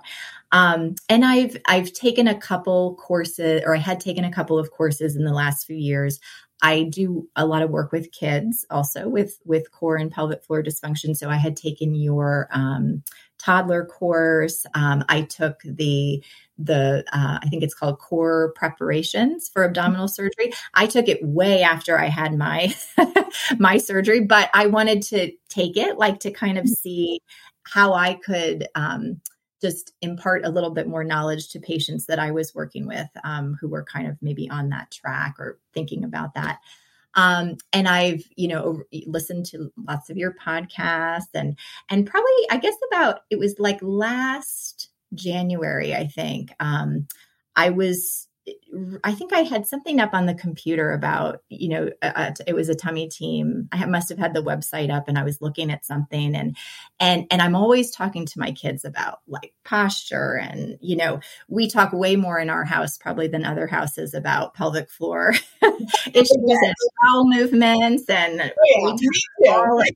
[0.51, 4.71] Um, and i've i've taken a couple courses or i had taken a couple of
[4.71, 6.19] courses in the last few years.
[6.61, 10.63] I do a lot of work with kids also with with core and pelvic floor
[10.63, 11.15] dysfunction.
[11.15, 13.03] So i had taken your um,
[13.43, 14.65] toddler course.
[14.73, 16.23] Um, I took the
[16.57, 20.53] the uh, I think it's called core preparations for abdominal surgery.
[20.73, 22.73] I took it way after I had my
[23.57, 27.21] my surgery, but I wanted to take it like to kind of see
[27.63, 29.21] how I could um,
[29.61, 33.57] just impart a little bit more knowledge to patients that I was working with um,
[33.59, 36.59] who were kind of maybe on that track or thinking about that.
[37.15, 41.57] Um, and I've, you know, listened to lots of your podcasts and,
[41.89, 47.07] and probably, I guess about, it was like last January, I think, um,
[47.55, 48.27] I was
[49.03, 51.89] I think I had something up on the computer about, you know,
[52.45, 53.69] it was a tummy team.
[53.71, 56.57] I must have had the website up and I was looking at something and
[56.99, 61.69] and and I'm always talking to my kids about like posture and, you know, we
[61.69, 65.33] talk way more in our house probably than other houses about pelvic floor.
[66.13, 69.95] Issues and bowel movements and yeah, all like,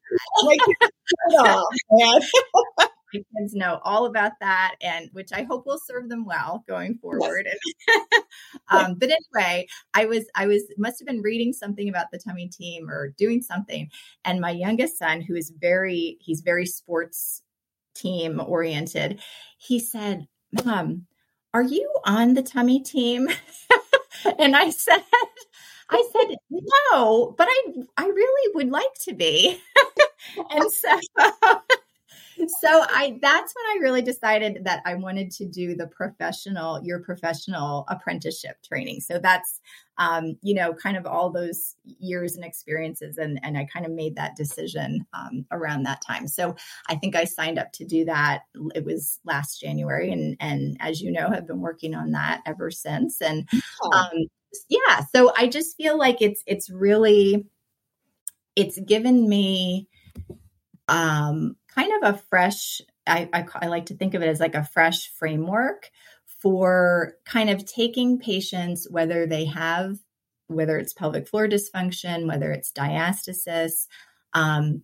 [3.14, 6.98] my kids know all about that and which i hope will serve them well going
[6.98, 7.48] forward
[8.70, 12.48] um, but anyway i was i was must have been reading something about the tummy
[12.48, 13.90] team or doing something
[14.26, 17.42] and my youngest son who is very he's very sports
[17.96, 19.20] team oriented
[19.58, 20.28] he said
[20.64, 21.06] mom
[21.54, 23.28] are you on the tummy team
[24.40, 25.04] and i said
[25.90, 26.36] I said,
[26.92, 27.64] no, but I
[27.96, 29.62] I really would like to be.
[30.52, 31.00] and so
[32.62, 37.00] so I that's when I really decided that I wanted to do the professional, your
[37.00, 39.02] professional apprenticeship training.
[39.02, 39.62] So that's
[40.00, 43.92] um, you know, kind of all those years and experiences, and and I kind of
[43.92, 46.28] made that decision um, around that time.
[46.28, 46.56] So
[46.88, 48.44] I think I signed up to do that.
[48.76, 52.70] It was last January, and and as you know, have been working on that ever
[52.70, 53.22] since.
[53.22, 53.50] And
[53.92, 54.28] um,
[54.70, 57.46] yeah, so I just feel like it's it's really
[58.56, 59.88] it's given me
[60.90, 64.56] um kind of a fresh I, I, I like to think of it as like
[64.56, 65.90] a fresh framework
[66.42, 69.98] for kind of taking patients whether they have
[70.48, 73.88] whether it's pelvic floor dysfunction whether it's diastasis
[74.34, 74.84] um,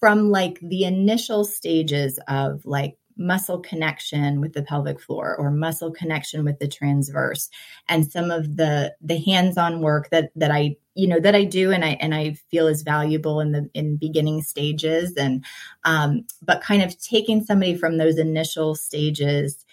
[0.00, 5.90] from like the initial stages of like muscle connection with the pelvic floor or muscle
[5.90, 7.50] connection with the transverse
[7.88, 11.72] and some of the the hands-on work that that I you know that I do
[11.72, 15.44] and I and I feel is valuable in the in beginning stages and
[15.84, 19.64] um but kind of taking somebody from those initial stages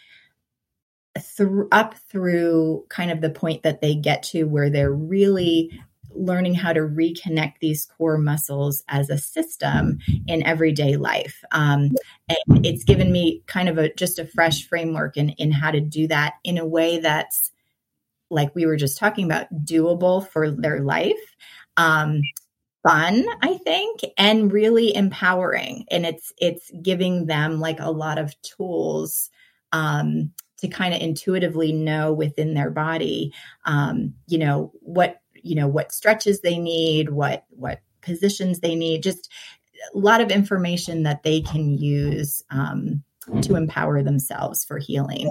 [1.20, 5.72] through up through kind of the point that they get to where they're really
[6.16, 11.44] learning how to reconnect these core muscles as a system in everyday life.
[11.52, 11.96] Um,
[12.30, 15.82] and it's given me kind of a just a fresh framework in, in how to
[15.82, 17.52] do that in a way that's
[18.30, 21.36] like we were just talking about doable for their life.
[21.78, 22.22] Um,
[22.86, 28.40] fun i think and really empowering and it's it's giving them like a lot of
[28.44, 29.32] tools
[29.72, 33.34] um, to kind of intuitively know within their body
[33.66, 39.04] um, you know what you know what stretches they need what what positions they need
[39.04, 39.30] just
[39.94, 43.04] a lot of information that they can use um,
[43.42, 45.30] to empower themselves for healing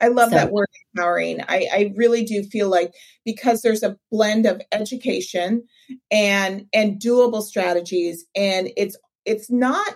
[0.00, 1.40] I love so, that word empowering.
[1.48, 2.92] I, I really do feel like
[3.24, 5.64] because there's a blend of education
[6.10, 9.94] and and doable strategies and it's it's not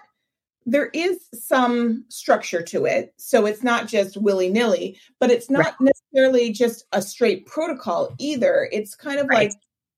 [0.70, 3.14] there is some structure to it.
[3.16, 5.74] So it's not just willy nilly, but it's not right.
[5.80, 8.68] necessarily just a straight protocol either.
[8.70, 9.50] It's kind of right.
[9.50, 9.52] like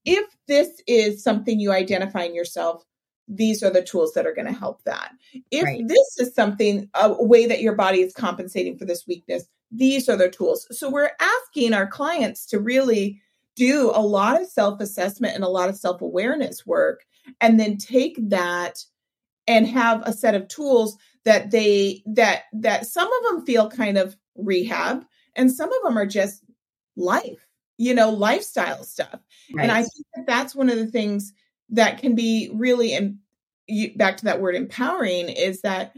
[0.05, 2.85] if this is something you identify in yourself,
[3.27, 5.11] these are the tools that are going to help that.
[5.51, 5.87] If right.
[5.87, 10.17] this is something, a way that your body is compensating for this weakness, these are
[10.17, 10.69] the tools.
[10.71, 13.21] So we're asking our clients to really
[13.57, 17.05] do a lot of self assessment and a lot of self awareness work,
[17.41, 18.85] and then take that
[19.47, 23.99] and have a set of tools that they that that some of them feel kind
[23.99, 25.05] of rehab
[25.37, 26.45] and some of them are just
[26.97, 29.21] life you know lifestyle stuff
[29.55, 29.63] right.
[29.63, 31.33] and i think that that's one of the things
[31.69, 33.19] that can be really and
[33.97, 35.95] back to that word empowering is that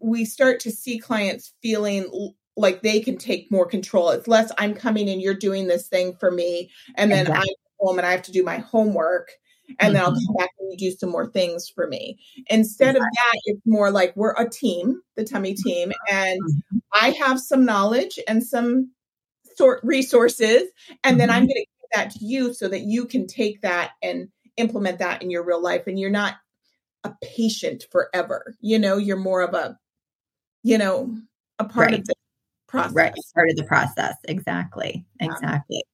[0.00, 4.74] we start to see clients feeling like they can take more control it's less i'm
[4.74, 7.50] coming and you're doing this thing for me and then exactly.
[7.50, 9.32] i home and i have to do my homework
[9.68, 9.92] and mm-hmm.
[9.92, 10.26] then I'll mm-hmm.
[10.26, 12.18] come back and you do some more things for me.
[12.48, 16.78] Instead of that, it's more like we're a team, the tummy team, and mm-hmm.
[16.92, 18.92] I have some knowledge and some
[19.56, 20.62] sort resources,
[21.02, 21.18] and mm-hmm.
[21.18, 21.46] then I'm mm-hmm.
[21.46, 25.22] going to give that to you so that you can take that and implement that
[25.22, 26.34] in your real life, and you're not
[27.04, 28.56] a patient forever.
[28.60, 29.78] You know, you're more of a,
[30.62, 31.16] you know,
[31.58, 32.00] a part right.
[32.00, 32.14] of the
[32.66, 32.94] process.
[32.94, 33.14] Right.
[33.34, 34.16] Part of the process.
[34.24, 35.04] Exactly.
[35.20, 35.84] Exactly.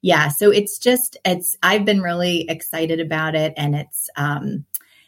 [0.00, 0.28] Yeah.
[0.28, 3.54] So it's just, it's, I've been really excited about it.
[3.56, 4.64] And it's, um,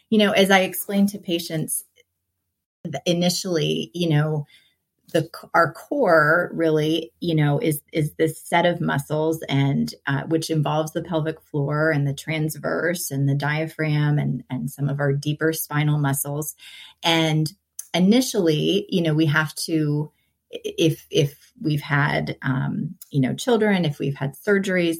[0.09, 1.83] you know, as I explain to patients,
[3.05, 4.45] initially, you know,
[5.13, 10.49] the our core really you know is is this set of muscles and uh, which
[10.49, 15.13] involves the pelvic floor and the transverse and the diaphragm and and some of our
[15.13, 16.55] deeper spinal muscles
[17.03, 17.53] and
[17.93, 20.11] initially you know we have to
[20.51, 24.97] if if we've had um, you know children if we've had surgeries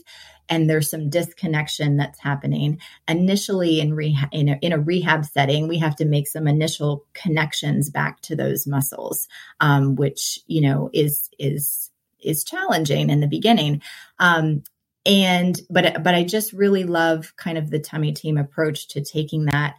[0.47, 5.67] and there's some disconnection that's happening initially in rehab in a, in a rehab setting
[5.67, 9.27] we have to make some initial connections back to those muscles
[9.59, 11.91] um, which you know is is
[12.25, 13.81] is challenging in the beginning.
[14.19, 14.63] Um,
[15.07, 19.45] and but but i just really love kind of the tummy team approach to taking
[19.45, 19.75] that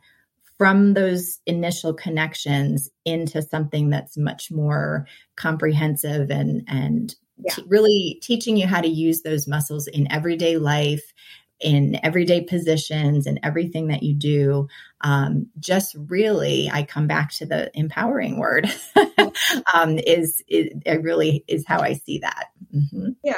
[0.59, 7.55] from those initial connections into something that's much more comprehensive and and yeah.
[7.55, 11.13] t- really teaching you how to use those muscles in everyday life
[11.61, 14.69] in everyday positions and everything that you do
[15.03, 18.71] um, just really i come back to the empowering word
[19.75, 23.11] um, is, is it really is how i see that mm-hmm.
[23.23, 23.35] yeah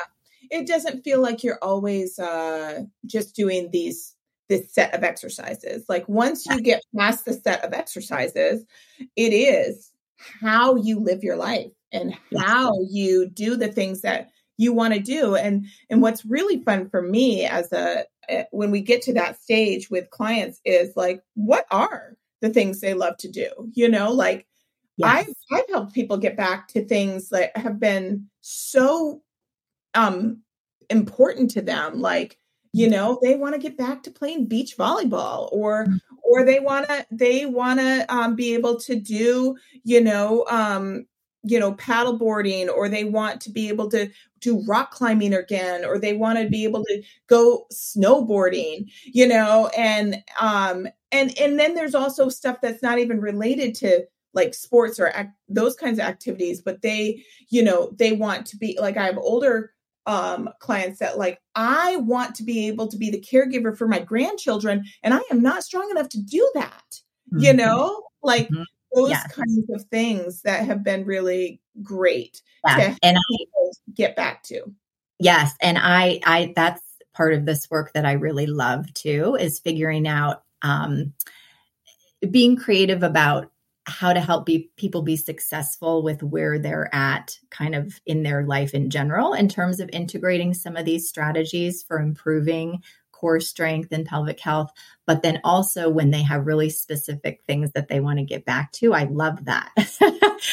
[0.51, 4.15] it doesn't feel like you're always uh, just doing these
[4.49, 5.85] this set of exercises.
[5.89, 8.65] Like once you get past the set of exercises
[9.17, 9.93] it is
[10.41, 15.01] how you live your life and how you do the things that you want to
[15.01, 15.37] do.
[15.37, 19.41] And and what's really fun for me as a eh, when we get to that
[19.41, 23.49] stage with clients is like what are the things they love to do?
[23.75, 24.47] You know like
[24.97, 25.27] yes.
[25.53, 29.23] i've i've helped people get back to things that have been so
[29.95, 30.43] um
[30.91, 32.01] important to them.
[32.01, 32.39] Like
[32.73, 32.95] you mm-hmm.
[32.95, 35.97] know they want to get back to playing beach volleyball or mm-hmm.
[36.23, 41.07] or they want to they want to um, be able to do you know um,
[41.43, 44.11] you know paddleboarding or they want to be able to
[44.41, 49.71] do rock climbing again or they want to be able to go snowboarding you know
[49.77, 54.05] and um and and then there's also stuff that's not even related to
[54.35, 58.57] like sports or ac- those kinds of activities but they you know they want to
[58.57, 59.73] be like i have older
[60.09, 64.01] um clients that like i want to be able to be the caregiver for my
[64.01, 67.01] grandchildren and i am not strong enough to do that
[67.33, 67.45] mm-hmm.
[67.45, 68.63] you know like mm-hmm
[68.95, 69.33] those yes.
[69.33, 72.95] kinds of things that have been really great yeah.
[73.03, 73.47] and I,
[73.95, 74.73] get back to.
[75.19, 76.83] Yes, and I I that's
[77.15, 81.13] part of this work that I really love too is figuring out um,
[82.31, 83.51] being creative about
[83.89, 88.45] how to help be, people be successful with where they're at kind of in their
[88.45, 92.83] life in general in terms of integrating some of these strategies for improving
[93.19, 94.71] core strength and pelvic health,
[95.07, 98.71] but then also when they have really specific things that they want to get back
[98.73, 98.95] to.
[98.95, 99.73] I love that.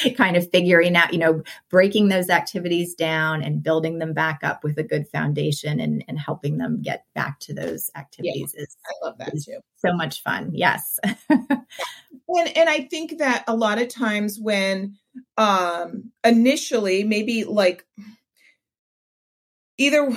[0.18, 4.64] kind of figuring out, you know, breaking those activities down and building them back up
[4.64, 8.78] with a good foundation and, and helping them get back to those activities yeah, is
[8.86, 9.60] I love that too.
[9.78, 10.50] So much fun.
[10.54, 11.00] Yes.
[11.30, 14.98] and and I think that a lot of times when
[15.38, 17.86] um initially maybe like
[19.78, 20.10] either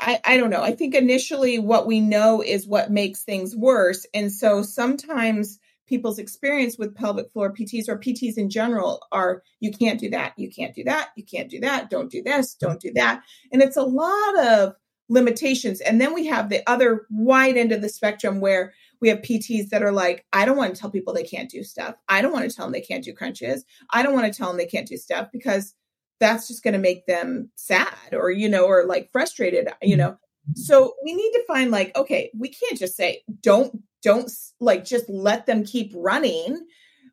[0.00, 0.62] I, I don't know.
[0.62, 4.06] I think initially what we know is what makes things worse.
[4.14, 9.70] And so sometimes people's experience with pelvic floor pts or pts in general are you
[9.70, 10.32] can't do that.
[10.36, 11.10] You can't do that.
[11.16, 11.90] You can't do that.
[11.90, 12.54] Don't do this.
[12.54, 13.22] Don't do that.
[13.52, 14.74] And it's a lot of
[15.08, 15.80] limitations.
[15.80, 19.68] And then we have the other wide end of the spectrum where we have PTs
[19.68, 21.94] that are like, I don't want to tell people they can't do stuff.
[22.08, 23.64] I don't want to tell them they can't do crunches.
[23.90, 25.74] I don't want to tell them they can't do stuff because
[26.20, 30.00] that's just going to make them sad or you know or like frustrated you mm-hmm.
[30.00, 30.16] know
[30.54, 35.08] so we need to find like okay we can't just say don't don't like just
[35.08, 36.64] let them keep running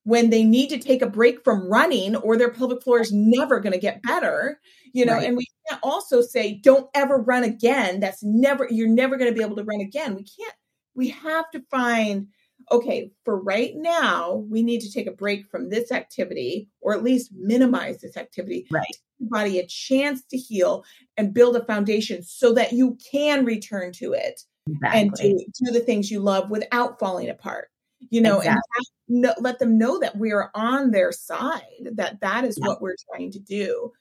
[0.06, 3.60] when they need to take a break from running or their pelvic floor is never
[3.60, 4.60] going to get better
[4.93, 5.28] you know right.
[5.28, 9.36] and we can't also say don't ever run again that's never you're never going to
[9.38, 10.56] be able to run again we can't
[10.95, 12.28] we have to find
[12.72, 17.03] okay, for right now, we need to take a break from this activity or at
[17.03, 18.68] least minimize this activity.
[18.72, 18.86] Right.
[19.20, 20.84] Give body a chance to heal
[21.18, 25.01] and build a foundation so that you can return to it exactly.
[25.01, 27.70] and do, do the things you love without falling apart.
[28.09, 28.61] You know, exactly.
[29.09, 31.61] and have, let them know that we are on their side,
[31.93, 33.93] that that is what we're trying to do.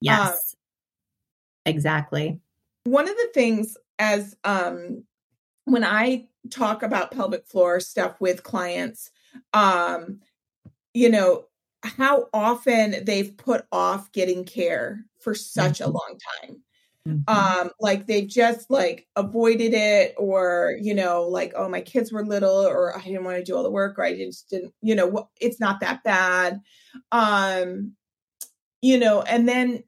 [0.00, 0.30] Yes.
[0.30, 0.36] Um,
[1.66, 2.40] exactly.
[2.84, 5.04] One of the things as um
[5.66, 9.10] when I talk about pelvic floor stuff with clients,
[9.52, 10.20] um,
[10.94, 11.44] you know,
[11.82, 15.90] how often they've put off getting care for such mm-hmm.
[15.90, 16.62] a long time.
[17.08, 17.34] Mm-hmm.
[17.34, 22.24] Um, like they've just like avoided it, or you know, like, oh, my kids were
[22.24, 24.94] little, or I didn't want to do all the work, or I just didn't, you
[24.94, 26.60] know, it's not that bad.
[27.10, 27.94] Um,
[28.82, 29.82] you know, and then,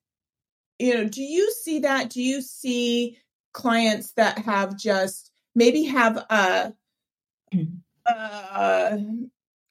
[0.79, 2.09] you know, do you see that?
[2.09, 3.19] Do you see
[3.53, 6.75] clients that have just maybe have a,
[7.55, 7.77] mm.
[8.07, 8.99] a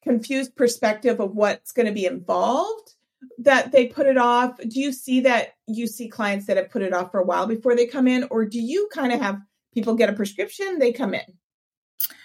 [0.04, 2.94] confused perspective of what's going to be involved
[3.38, 6.82] that they put it off do you see that you see clients that have put
[6.82, 9.40] it off for a while before they come in or do you kind of have
[9.76, 11.22] people get a prescription they come in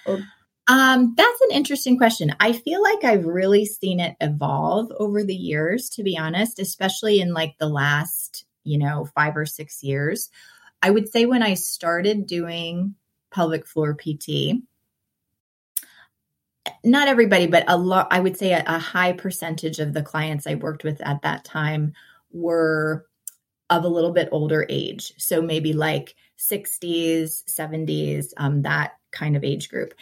[0.06, 0.20] or-
[0.68, 2.34] um, that's an interesting question.
[2.40, 7.20] I feel like I've really seen it evolve over the years, to be honest, especially
[7.20, 10.28] in like the last, you know, five or six years.
[10.82, 12.96] I would say when I started doing
[13.30, 14.62] pelvic floor PT,
[16.84, 20.46] not everybody, but a lot, I would say a, a high percentage of the clients
[20.46, 21.92] I worked with at that time
[22.32, 23.06] were
[23.70, 25.12] of a little bit older age.
[25.18, 29.94] So maybe like 60s, 70s, um, that kind of age group.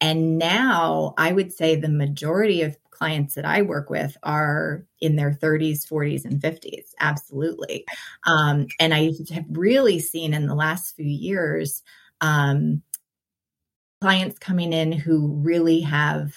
[0.00, 5.16] And now I would say the majority of clients that I work with are in
[5.16, 6.90] their 30s, 40s, and 50s.
[7.00, 7.84] Absolutely.
[8.26, 11.82] Um, and I have really seen in the last few years
[12.22, 12.82] um,
[14.00, 16.34] clients coming in who really have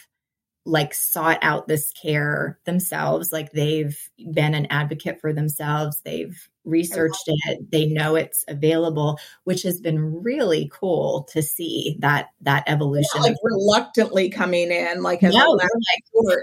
[0.68, 7.24] like sought out this care themselves like they've been an advocate for themselves they've researched
[7.28, 13.12] it they know it's available which has been really cool to see that that evolution
[13.18, 15.68] yeah, like reluctantly coming in like as no, like,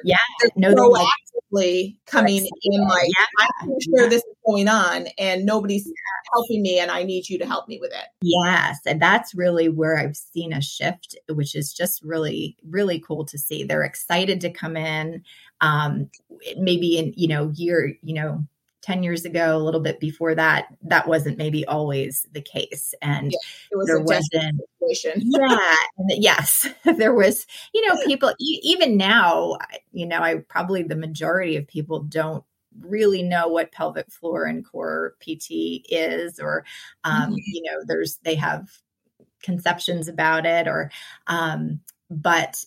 [0.05, 0.17] yeah
[0.55, 4.09] no proactively coming in like yeah, i'm sure yeah.
[4.09, 5.91] this is going on and nobody's
[6.33, 8.07] helping me and i need you to help me with it.
[8.23, 13.25] Yes and that's really where i've seen a shift which is just really really cool
[13.27, 13.65] to see.
[13.65, 15.23] They're excited to come in
[15.61, 16.11] um
[16.57, 18.45] maybe in you know year you know
[18.83, 22.95] 10 years ago, a little bit before that, that wasn't maybe always the case.
[23.01, 24.61] And yeah, was there wasn't,
[25.17, 25.77] yeah,
[26.09, 29.57] yes, there was, you know, people, e- even now,
[29.93, 32.45] you know, I probably the majority of people don't
[32.81, 36.65] really know what pelvic floor and core PT is, or,
[37.05, 37.37] um, mm-hmm.
[37.37, 38.71] you know, there's, they have
[39.43, 40.91] conceptions about it or,
[41.27, 42.65] um, but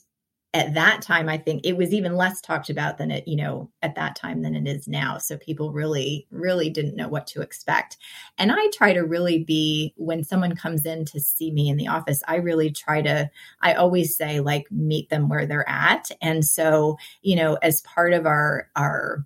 [0.56, 3.70] at that time i think it was even less talked about than it you know
[3.82, 5.18] at that time than it is now.
[5.18, 7.98] So people really really didn't know what to expect.
[8.38, 11.90] And i try to really be when someone comes in to see me in the
[11.90, 13.30] office i really try to
[13.62, 16.10] i always say like meet them where they're at.
[16.22, 19.26] And so you know as part of our our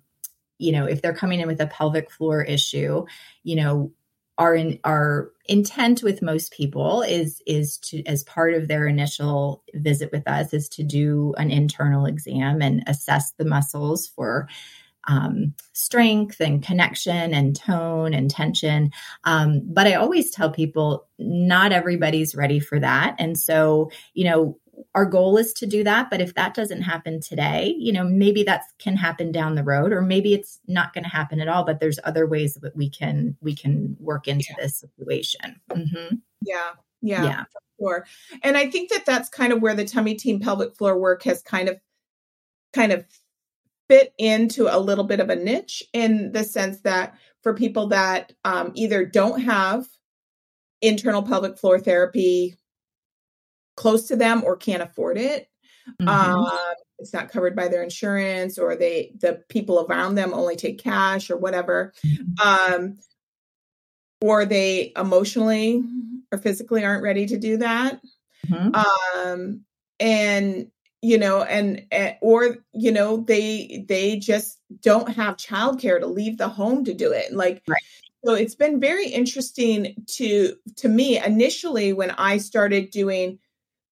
[0.60, 3.04] you know if they're coming in with a pelvic floor issue
[3.42, 3.92] you know
[4.38, 9.62] our in, our intent with most people is is to as part of their initial
[9.74, 14.48] visit with us is to do an internal exam and assess the muscles for
[15.08, 18.90] um, strength and connection and tone and tension.
[19.24, 23.16] Um, but I always tell people not everybody's ready for that.
[23.18, 24.58] And so, you know,
[24.94, 28.42] our goal is to do that but if that doesn't happen today you know maybe
[28.42, 31.64] that can happen down the road or maybe it's not going to happen at all
[31.64, 34.64] but there's other ways that we can we can work into yeah.
[34.64, 36.16] this situation mm-hmm.
[36.42, 36.70] yeah
[37.02, 37.44] yeah yeah
[37.78, 38.06] sure
[38.42, 41.42] and i think that that's kind of where the tummy team pelvic floor work has
[41.42, 41.78] kind of
[42.72, 43.04] kind of
[43.88, 48.32] fit into a little bit of a niche in the sense that for people that
[48.44, 49.84] um, either don't have
[50.80, 52.56] internal pelvic floor therapy
[53.76, 55.48] close to them or can't afford it.
[56.00, 56.08] Mm-hmm.
[56.08, 56.50] Um,
[56.98, 61.30] it's not covered by their insurance or they the people around them only take cash
[61.30, 61.92] or whatever.
[62.04, 62.74] Mm-hmm.
[62.74, 62.98] Um,
[64.20, 65.82] or they emotionally
[66.30, 68.00] or physically aren't ready to do that.
[68.46, 68.74] Mm-hmm.
[68.74, 69.64] Um,
[69.98, 70.70] and
[71.02, 76.38] you know and, and, or you know they they just don't have childcare to leave
[76.38, 77.80] the home to do it like right.
[78.24, 83.38] so it's been very interesting to to me initially when i started doing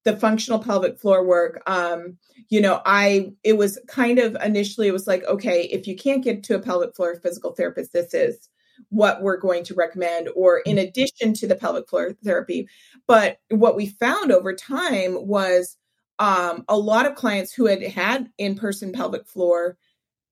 [0.09, 2.17] the functional pelvic floor work um
[2.49, 6.25] you know i it was kind of initially it was like okay if you can't
[6.25, 8.49] get to a pelvic floor physical therapist this is
[8.91, 12.69] what we're going to recommend or in addition to the pelvic floor therapy.
[13.07, 15.77] But what we found over time was
[16.19, 19.77] um, a lot of clients who had had in-person pelvic floor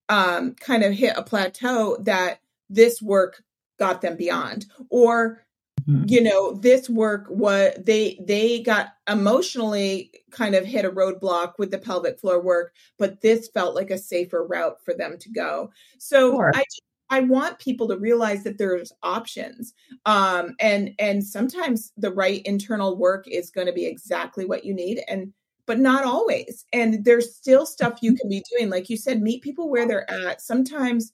[0.09, 3.43] um, kind of hit a plateau that this work
[3.79, 5.43] got them beyond or
[5.89, 6.05] mm-hmm.
[6.07, 11.71] you know this work what they they got emotionally kind of hit a roadblock with
[11.71, 15.71] the pelvic floor work but this felt like a safer route for them to go
[15.99, 16.53] so sure.
[16.55, 16.65] i
[17.09, 19.75] I want people to realize that there's options.
[20.07, 24.75] Um, and and sometimes the right internal work is going to be exactly what you
[24.75, 25.33] need and
[25.67, 26.65] but not always.
[26.73, 28.19] And there's still stuff you mm-hmm.
[28.19, 28.71] can be doing.
[28.71, 30.41] Like you said, meet people where they're at.
[30.41, 31.13] Sometimes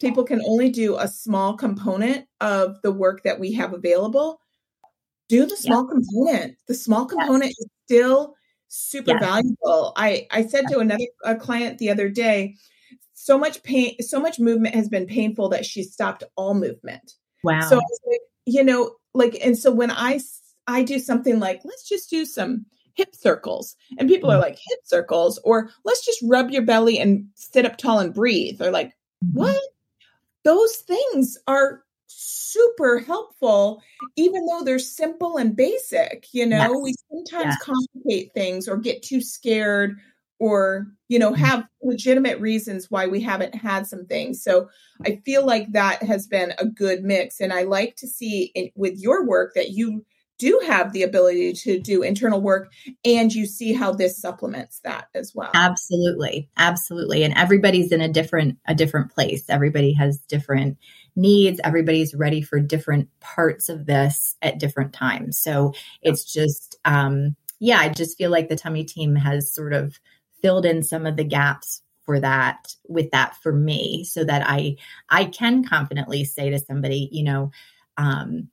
[0.00, 4.40] people can only do a small component of the work that we have available,
[5.28, 5.94] do the small yeah.
[5.94, 6.56] component.
[6.68, 8.34] The small component is still
[8.68, 9.92] super valuable.
[9.96, 12.56] I I said to another a client the other day,
[13.14, 17.14] so much pain, so much movement has been painful that she stopped all movement.
[17.44, 17.60] Wow.
[17.68, 20.20] So like, you know, like, and so when I
[20.66, 23.76] I do something like, let's just do some hip circles.
[23.98, 24.42] And people are mm-hmm.
[24.42, 28.58] like, hip circles, or let's just rub your belly and sit up tall and breathe.
[28.58, 28.88] They're like,
[29.24, 29.38] mm-hmm.
[29.38, 29.62] what?
[30.44, 33.82] Those things are super helpful,
[34.16, 36.28] even though they're simple and basic.
[36.32, 36.80] You know, yes.
[36.82, 37.62] we sometimes yes.
[37.62, 39.98] complicate things or get too scared
[40.38, 41.44] or you know mm-hmm.
[41.44, 44.68] have legitimate reasons why we haven't had some things so
[45.04, 48.70] i feel like that has been a good mix and i like to see in,
[48.74, 50.04] with your work that you
[50.38, 52.70] do have the ability to do internal work
[53.04, 55.50] and you see how this supplements that as well.
[55.54, 56.48] Absolutely.
[56.56, 57.24] Absolutely.
[57.24, 59.44] And everybody's in a different a different place.
[59.48, 60.78] Everybody has different
[61.16, 61.60] needs.
[61.64, 65.38] Everybody's ready for different parts of this at different times.
[65.38, 69.98] So it's just um yeah i just feel like the tummy team has sort of
[70.42, 74.76] filled in some of the gaps for that with that for me so that i
[75.10, 77.50] i can confidently say to somebody you know
[77.96, 78.48] um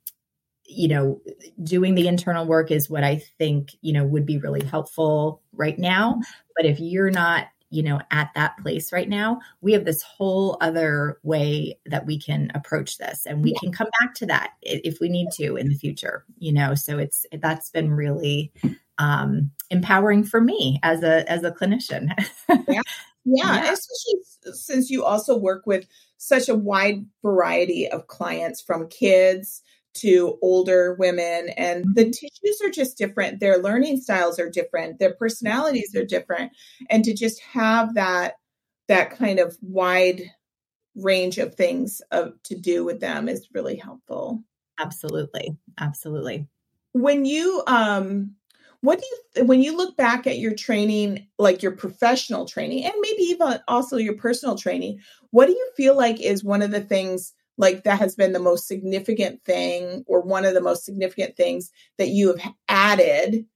[0.68, 1.20] you know,
[1.62, 5.78] doing the internal work is what I think, you know, would be really helpful right
[5.78, 6.20] now.
[6.56, 10.56] But if you're not, you know, at that place right now, we have this whole
[10.60, 13.58] other way that we can approach this and we yeah.
[13.60, 16.74] can come back to that if we need to in the future, you know.
[16.74, 18.52] So it's that's been really
[18.98, 22.10] um empowering for me as a as a clinician.
[22.68, 22.82] yeah.
[23.28, 25.86] Yeah, yeah, especially since you also work with
[26.16, 29.62] such a wide variety of clients from kids
[30.00, 32.10] to older women and the mm-hmm.
[32.10, 33.40] tissues are just different.
[33.40, 34.98] Their learning styles are different.
[34.98, 36.52] Their personalities are different.
[36.90, 38.34] And to just have that
[38.88, 40.22] that kind of wide
[40.94, 44.42] range of things of, to do with them is really helpful.
[44.78, 45.56] Absolutely.
[45.78, 46.46] Absolutely.
[46.92, 48.36] When you um
[48.80, 52.94] what do you when you look back at your training like your professional training and
[53.00, 56.80] maybe even also your personal training what do you feel like is one of the
[56.80, 61.36] things like that has been the most significant thing or one of the most significant
[61.36, 63.46] things that you have added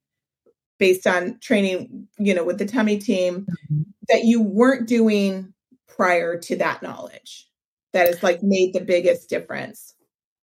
[0.78, 3.82] based on training you know with the tummy team mm-hmm.
[4.08, 5.52] that you weren't doing
[5.88, 7.48] prior to that knowledge
[7.92, 9.94] that has like made the biggest difference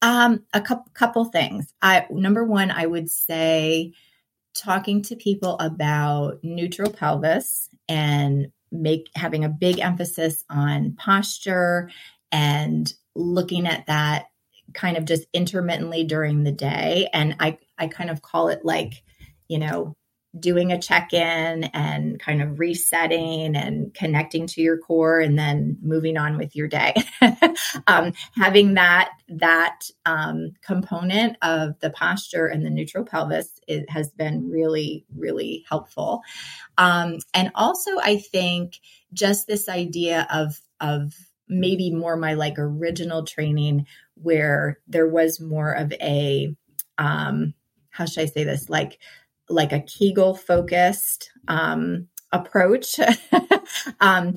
[0.01, 3.91] um a couple couple things i number one i would say
[4.55, 11.89] talking to people about neutral pelvis and make having a big emphasis on posture
[12.31, 14.27] and looking at that
[14.73, 17.09] kind of just intermittently during the day.
[17.13, 19.03] And I, I kind of call it like,
[19.47, 19.95] you know,
[20.37, 25.77] doing a check in and kind of resetting and connecting to your core and then
[25.81, 26.93] moving on with your day.
[27.87, 34.11] um, having that that um, component of the posture and the neutral pelvis it has
[34.11, 36.21] been really really helpful.
[36.77, 38.79] Um, and also, I think
[39.11, 41.13] just this idea of of
[41.49, 43.85] maybe more my like original training
[44.15, 46.55] where there was more of a
[46.97, 47.53] um
[47.91, 48.69] how should I say this?
[48.69, 48.99] Like
[49.49, 52.99] like a Kegel focused um approach.
[54.01, 54.35] Um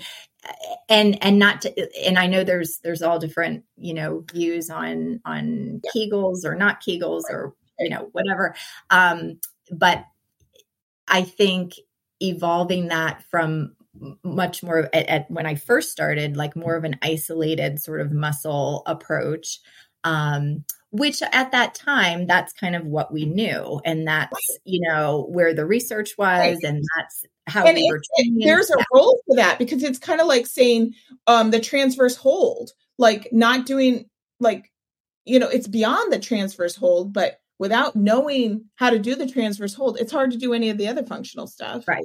[0.88, 5.20] and and not to, and I know there's there's all different you know views on
[5.24, 8.54] on Kegels or not Kegels or you know whatever.
[8.90, 9.38] Um
[9.70, 10.04] but
[11.08, 11.74] I think
[12.20, 13.74] evolving that from
[14.22, 18.12] much more at, at, when I first started, like more of an isolated sort of
[18.12, 19.58] muscle approach.
[20.04, 23.80] Um, which at that time, that's kind of what we knew.
[23.84, 26.38] And that's, you know, where the research was.
[26.38, 26.58] Right.
[26.62, 30.20] And that's how and we were it, There's a role for that because it's kind
[30.20, 30.92] of like saying
[31.26, 34.04] um, the transverse hold, like not doing,
[34.38, 34.70] like,
[35.24, 39.72] you know, it's beyond the transverse hold, but without knowing how to do the transverse
[39.72, 41.88] hold, it's hard to do any of the other functional stuff.
[41.88, 42.04] Right.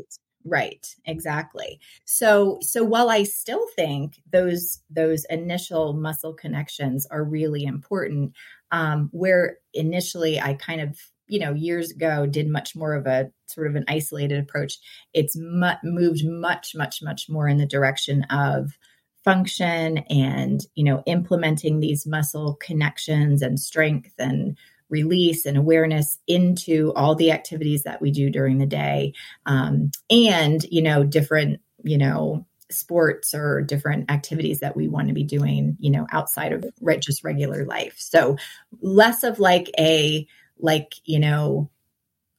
[0.49, 1.79] Right, exactly.
[2.05, 8.33] So so while I still think those those initial muscle connections are really important,
[8.71, 13.29] um, where initially I kind of you know years ago did much more of a
[13.47, 14.77] sort of an isolated approach,
[15.13, 18.77] it's mu- moved much much much more in the direction of
[19.25, 24.57] function and you know implementing these muscle connections and strength and
[24.89, 29.13] release and awareness into all the activities that we do during the day.
[29.45, 35.13] Um, and you know different you know sports or different activities that we want to
[35.13, 37.95] be doing you know outside of re- just regular life.
[37.97, 38.37] So
[38.81, 40.27] less of like a
[40.59, 41.69] like you know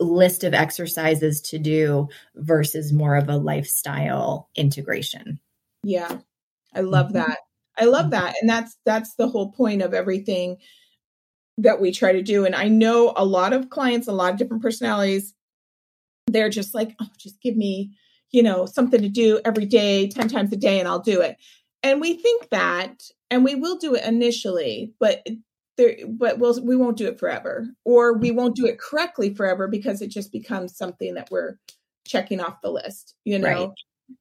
[0.01, 5.41] list of exercises to do versus more of a lifestyle integration.
[5.83, 6.19] Yeah.
[6.75, 7.19] I love mm-hmm.
[7.19, 7.39] that.
[7.77, 8.11] I love mm-hmm.
[8.11, 8.35] that.
[8.41, 10.59] And that's that's the whole point of everything
[11.59, 12.45] that we try to do.
[12.45, 15.35] And I know a lot of clients, a lot of different personalities,
[16.27, 17.91] they're just like, oh, just give me,
[18.31, 21.37] you know, something to do every day, 10 times a day, and I'll do it.
[21.83, 25.27] And we think that, and we will do it initially, but
[25.79, 29.67] there but we'll we won't do it forever or we won't do it correctly forever
[29.67, 31.57] because it just becomes something that we're
[32.05, 33.71] checking off the list you know right.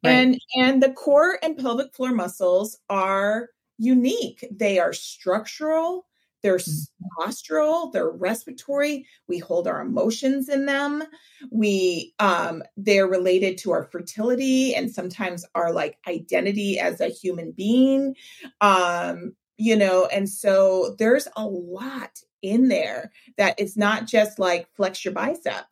[0.03, 0.11] Right.
[0.11, 6.05] and and the core and pelvic floor muscles are unique they are structural
[6.41, 7.21] they're mm-hmm.
[7.21, 11.03] postural they're respiratory we hold our emotions in them
[11.51, 17.51] we um they're related to our fertility and sometimes our like identity as a human
[17.51, 18.15] being
[18.61, 24.67] um you know, and so there's a lot in there that it's not just like
[24.75, 25.65] flex your bicep,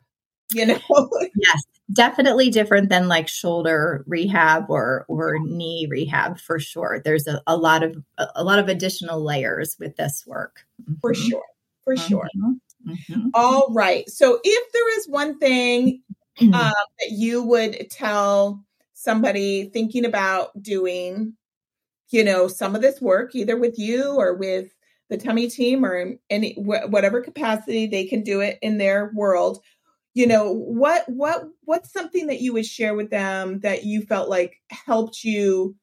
[0.52, 0.78] you know?
[1.36, 1.62] yes,
[1.96, 7.00] definitely different than like shoulder rehab or or knee rehab for sure.
[7.04, 10.60] There's a, a lot of a lot of additional layers with this work.
[11.00, 11.28] For mm-hmm.
[11.28, 11.42] sure.
[11.84, 12.08] For mm-hmm.
[12.08, 12.28] sure.
[12.86, 13.28] Mm-hmm.
[13.34, 14.08] All right.
[14.08, 16.02] So if there is one thing
[16.40, 21.34] um, that you would tell somebody thinking about doing
[22.10, 24.72] you know, some of this work either with you or with
[25.08, 29.60] the tummy team or any wh- whatever capacity they can do it in their world
[30.16, 34.28] you know what what what's something that you would share with them that you felt
[34.28, 35.76] like helped you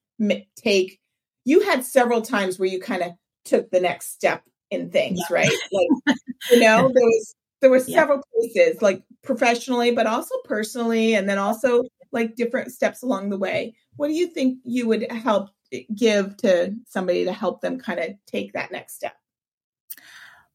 [0.56, 1.00] take
[1.44, 3.12] you had several times where you kind of
[3.44, 5.34] took the next step in things yeah.
[5.34, 6.16] right like
[6.50, 8.50] you know there was there were several yeah.
[8.52, 11.82] places like professionally but also personally and then also
[12.12, 15.50] like different steps along the way what do you think you would help
[15.94, 19.14] give to somebody to help them kind of take that next step?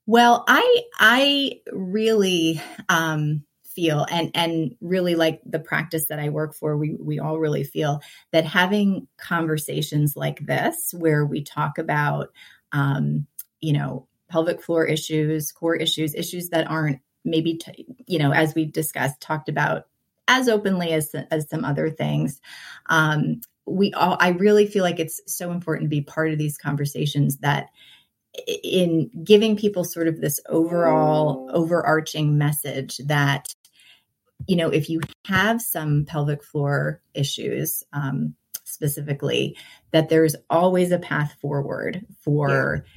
[0.06, 3.44] Well, I I really um,
[3.80, 6.78] feel and and really like the practice that I work for.
[6.78, 8.02] We we all really feel
[8.32, 12.30] that having conversations like this, where we talk about,
[12.72, 13.26] um,
[13.62, 18.56] you know, pelvic floor issues, core issues, issues that aren't maybe t- you know as
[18.56, 19.84] we've discussed talked about
[20.28, 22.40] as openly as as some other things
[22.88, 26.58] um, we all i really feel like it's so important to be part of these
[26.58, 27.68] conversations that
[28.64, 33.54] in giving people sort of this overall overarching message that
[34.48, 39.58] you know if you have some pelvic floor issues um, specifically
[39.92, 42.92] that there's always a path forward for yeah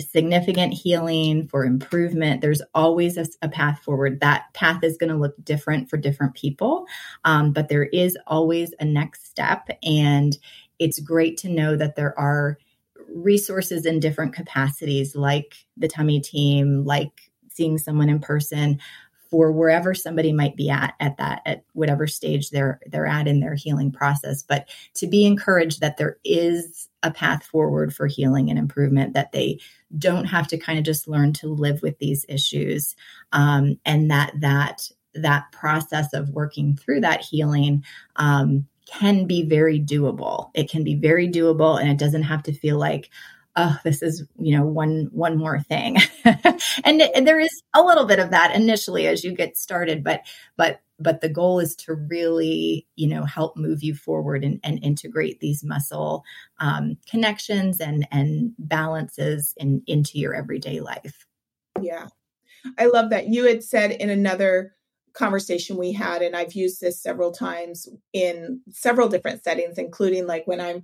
[0.00, 2.40] significant healing, for improvement.
[2.40, 4.20] There's always a, a path forward.
[4.20, 6.86] That path is going to look different for different people,
[7.24, 9.68] um, but there is always a next step.
[9.82, 10.36] And
[10.78, 12.58] it's great to know that there are
[13.08, 18.80] resources in different capacities, like the tummy team, like seeing someone in person
[19.32, 23.40] for wherever somebody might be at at that at whatever stage they're they're at in
[23.40, 24.42] their healing process.
[24.42, 29.32] But to be encouraged that there is a path forward for healing and improvement that
[29.32, 29.58] they
[29.98, 32.94] don't have to kind of just learn to live with these issues
[33.32, 37.82] um, and that that that process of working through that healing
[38.16, 40.50] um, can be very doable.
[40.52, 43.08] It can be very doable and it doesn't have to feel like
[43.56, 45.98] oh this is you know one one more thing.
[46.84, 50.22] And, and there is a little bit of that initially as you get started but
[50.56, 54.82] but but the goal is to really you know help move you forward and, and
[54.82, 56.24] integrate these muscle
[56.60, 61.26] um, connections and and balances in into your everyday life.
[61.80, 62.08] Yeah.
[62.78, 63.28] I love that.
[63.28, 64.74] You had said in another
[65.14, 70.46] conversation we had and i've used this several times in several different settings including like
[70.46, 70.82] when i'm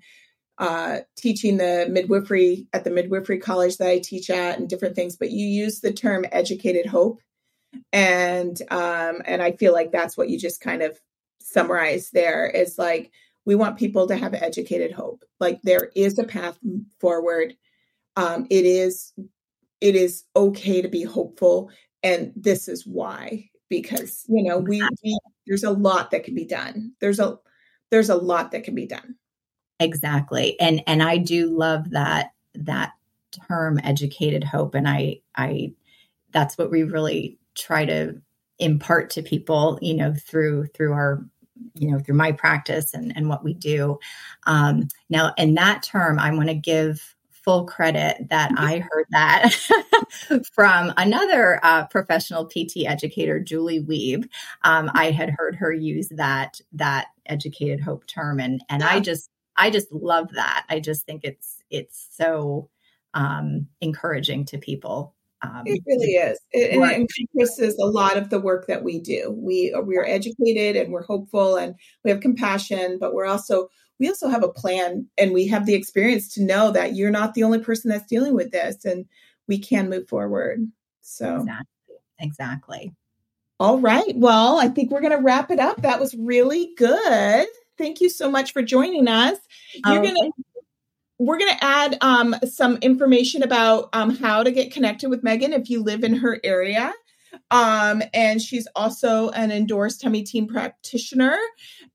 [0.59, 5.17] uh, teaching the midwifery at the midwifery college that I teach at and different things,
[5.17, 7.21] but you use the term educated hope.
[7.93, 10.99] And um, and I feel like that's what you just kind of
[11.41, 13.13] summarized there is like
[13.45, 15.25] we want people to have educated hope.
[15.39, 16.59] Like there is a path
[17.01, 17.57] forward.
[18.17, 19.13] Um, it is
[19.81, 21.71] it is okay to be hopeful,
[22.03, 26.47] and this is why because you know we, we there's a lot that can be
[26.47, 26.93] done.
[27.01, 27.39] There's a
[27.91, 29.17] there's a lot that can be done.
[29.81, 30.59] Exactly.
[30.61, 32.93] And and I do love that that
[33.49, 35.73] term educated hope and I I
[36.33, 38.21] that's what we really try to
[38.59, 41.25] impart to people, you know, through through our
[41.75, 43.99] you know through my practice and and what we do.
[44.47, 49.53] Um now in that term I want to give full credit that I heard that
[50.53, 54.29] from another uh, professional PT educator, Julie Wiebe.
[54.65, 58.91] Um, I had heard her use that that educated hope term, and and yeah.
[58.91, 60.65] I just I just love that.
[60.71, 62.71] I just think it's it's so
[63.15, 65.15] um, encouraging to people.
[65.43, 66.39] Um, it really is.
[66.53, 69.35] It, and it encompasses a lot of the work that we do.
[69.37, 73.69] We we are educated and we're hopeful and we have compassion, but we're also
[74.01, 77.35] we also have a plan and we have the experience to know that you're not
[77.35, 79.07] the only person that's dealing with this and
[79.49, 80.61] we can move forward.
[81.01, 81.97] So exactly.
[82.21, 82.95] Exactly.
[83.61, 84.15] All right.
[84.17, 85.83] Well, I think we're going to wrap it up.
[85.83, 87.49] That was really good.
[87.79, 89.39] Thank you so much for joining us.
[89.87, 90.31] You're oh, gonna
[91.19, 95.53] we're going to add um, some information about um, how to get connected with Megan
[95.53, 96.93] if you live in her area.
[97.51, 101.37] Um, and she's also an endorsed tummy team practitioner.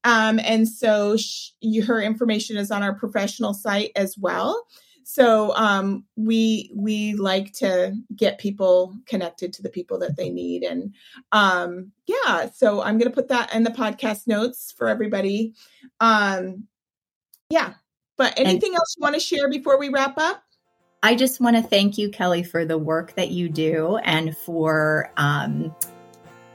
[0.04, 4.66] Um, and so she, her information is on our professional site as well.
[5.04, 10.64] So um, we we like to get people connected to the people that they need,
[10.64, 10.93] and
[11.32, 12.49] um, yeah.
[12.54, 15.54] So I'm going to put that in the podcast notes for everybody.
[15.99, 16.68] Um,
[17.49, 17.74] yeah.
[18.18, 20.43] But anything and- else you want to share before we wrap up?
[21.06, 25.12] I just want to thank you, Kelly, for the work that you do and for
[25.18, 25.76] um,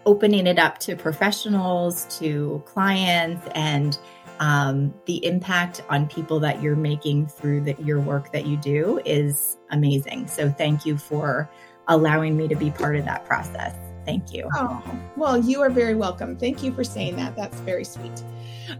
[0.06, 3.98] opening it up to professionals, to clients, and
[4.40, 9.00] um, the impact on people that you're making through the, your work that you do
[9.04, 10.26] is amazing.
[10.28, 11.50] So, thank you for
[11.88, 13.74] allowing me to be part of that process.
[14.08, 14.48] Thank you.
[14.54, 14.82] Oh,
[15.16, 16.34] well, you are very welcome.
[16.38, 17.36] Thank you for saying that.
[17.36, 18.24] That's very sweet.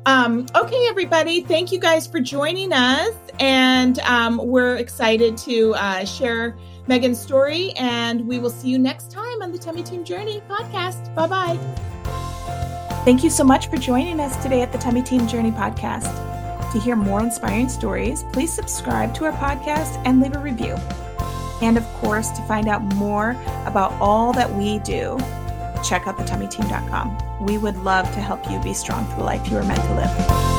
[0.06, 3.14] Um, okay, everybody, thank you guys for joining us.
[3.38, 6.56] And um, we're excited to uh, share
[6.86, 7.72] Megan's story.
[7.72, 11.14] And we will see you next time on the Tummy Team Journey podcast.
[11.14, 12.17] Bye bye.
[13.04, 16.12] Thank you so much for joining us today at the Tummy Team Journey podcast.
[16.72, 20.76] To hear more inspiring stories, please subscribe to our podcast and leave a review.
[21.62, 23.30] And of course, to find out more
[23.64, 25.16] about all that we do,
[25.82, 27.46] check out thetummyteam.com.
[27.46, 29.94] We would love to help you be strong for the life you are meant to
[29.94, 30.57] live.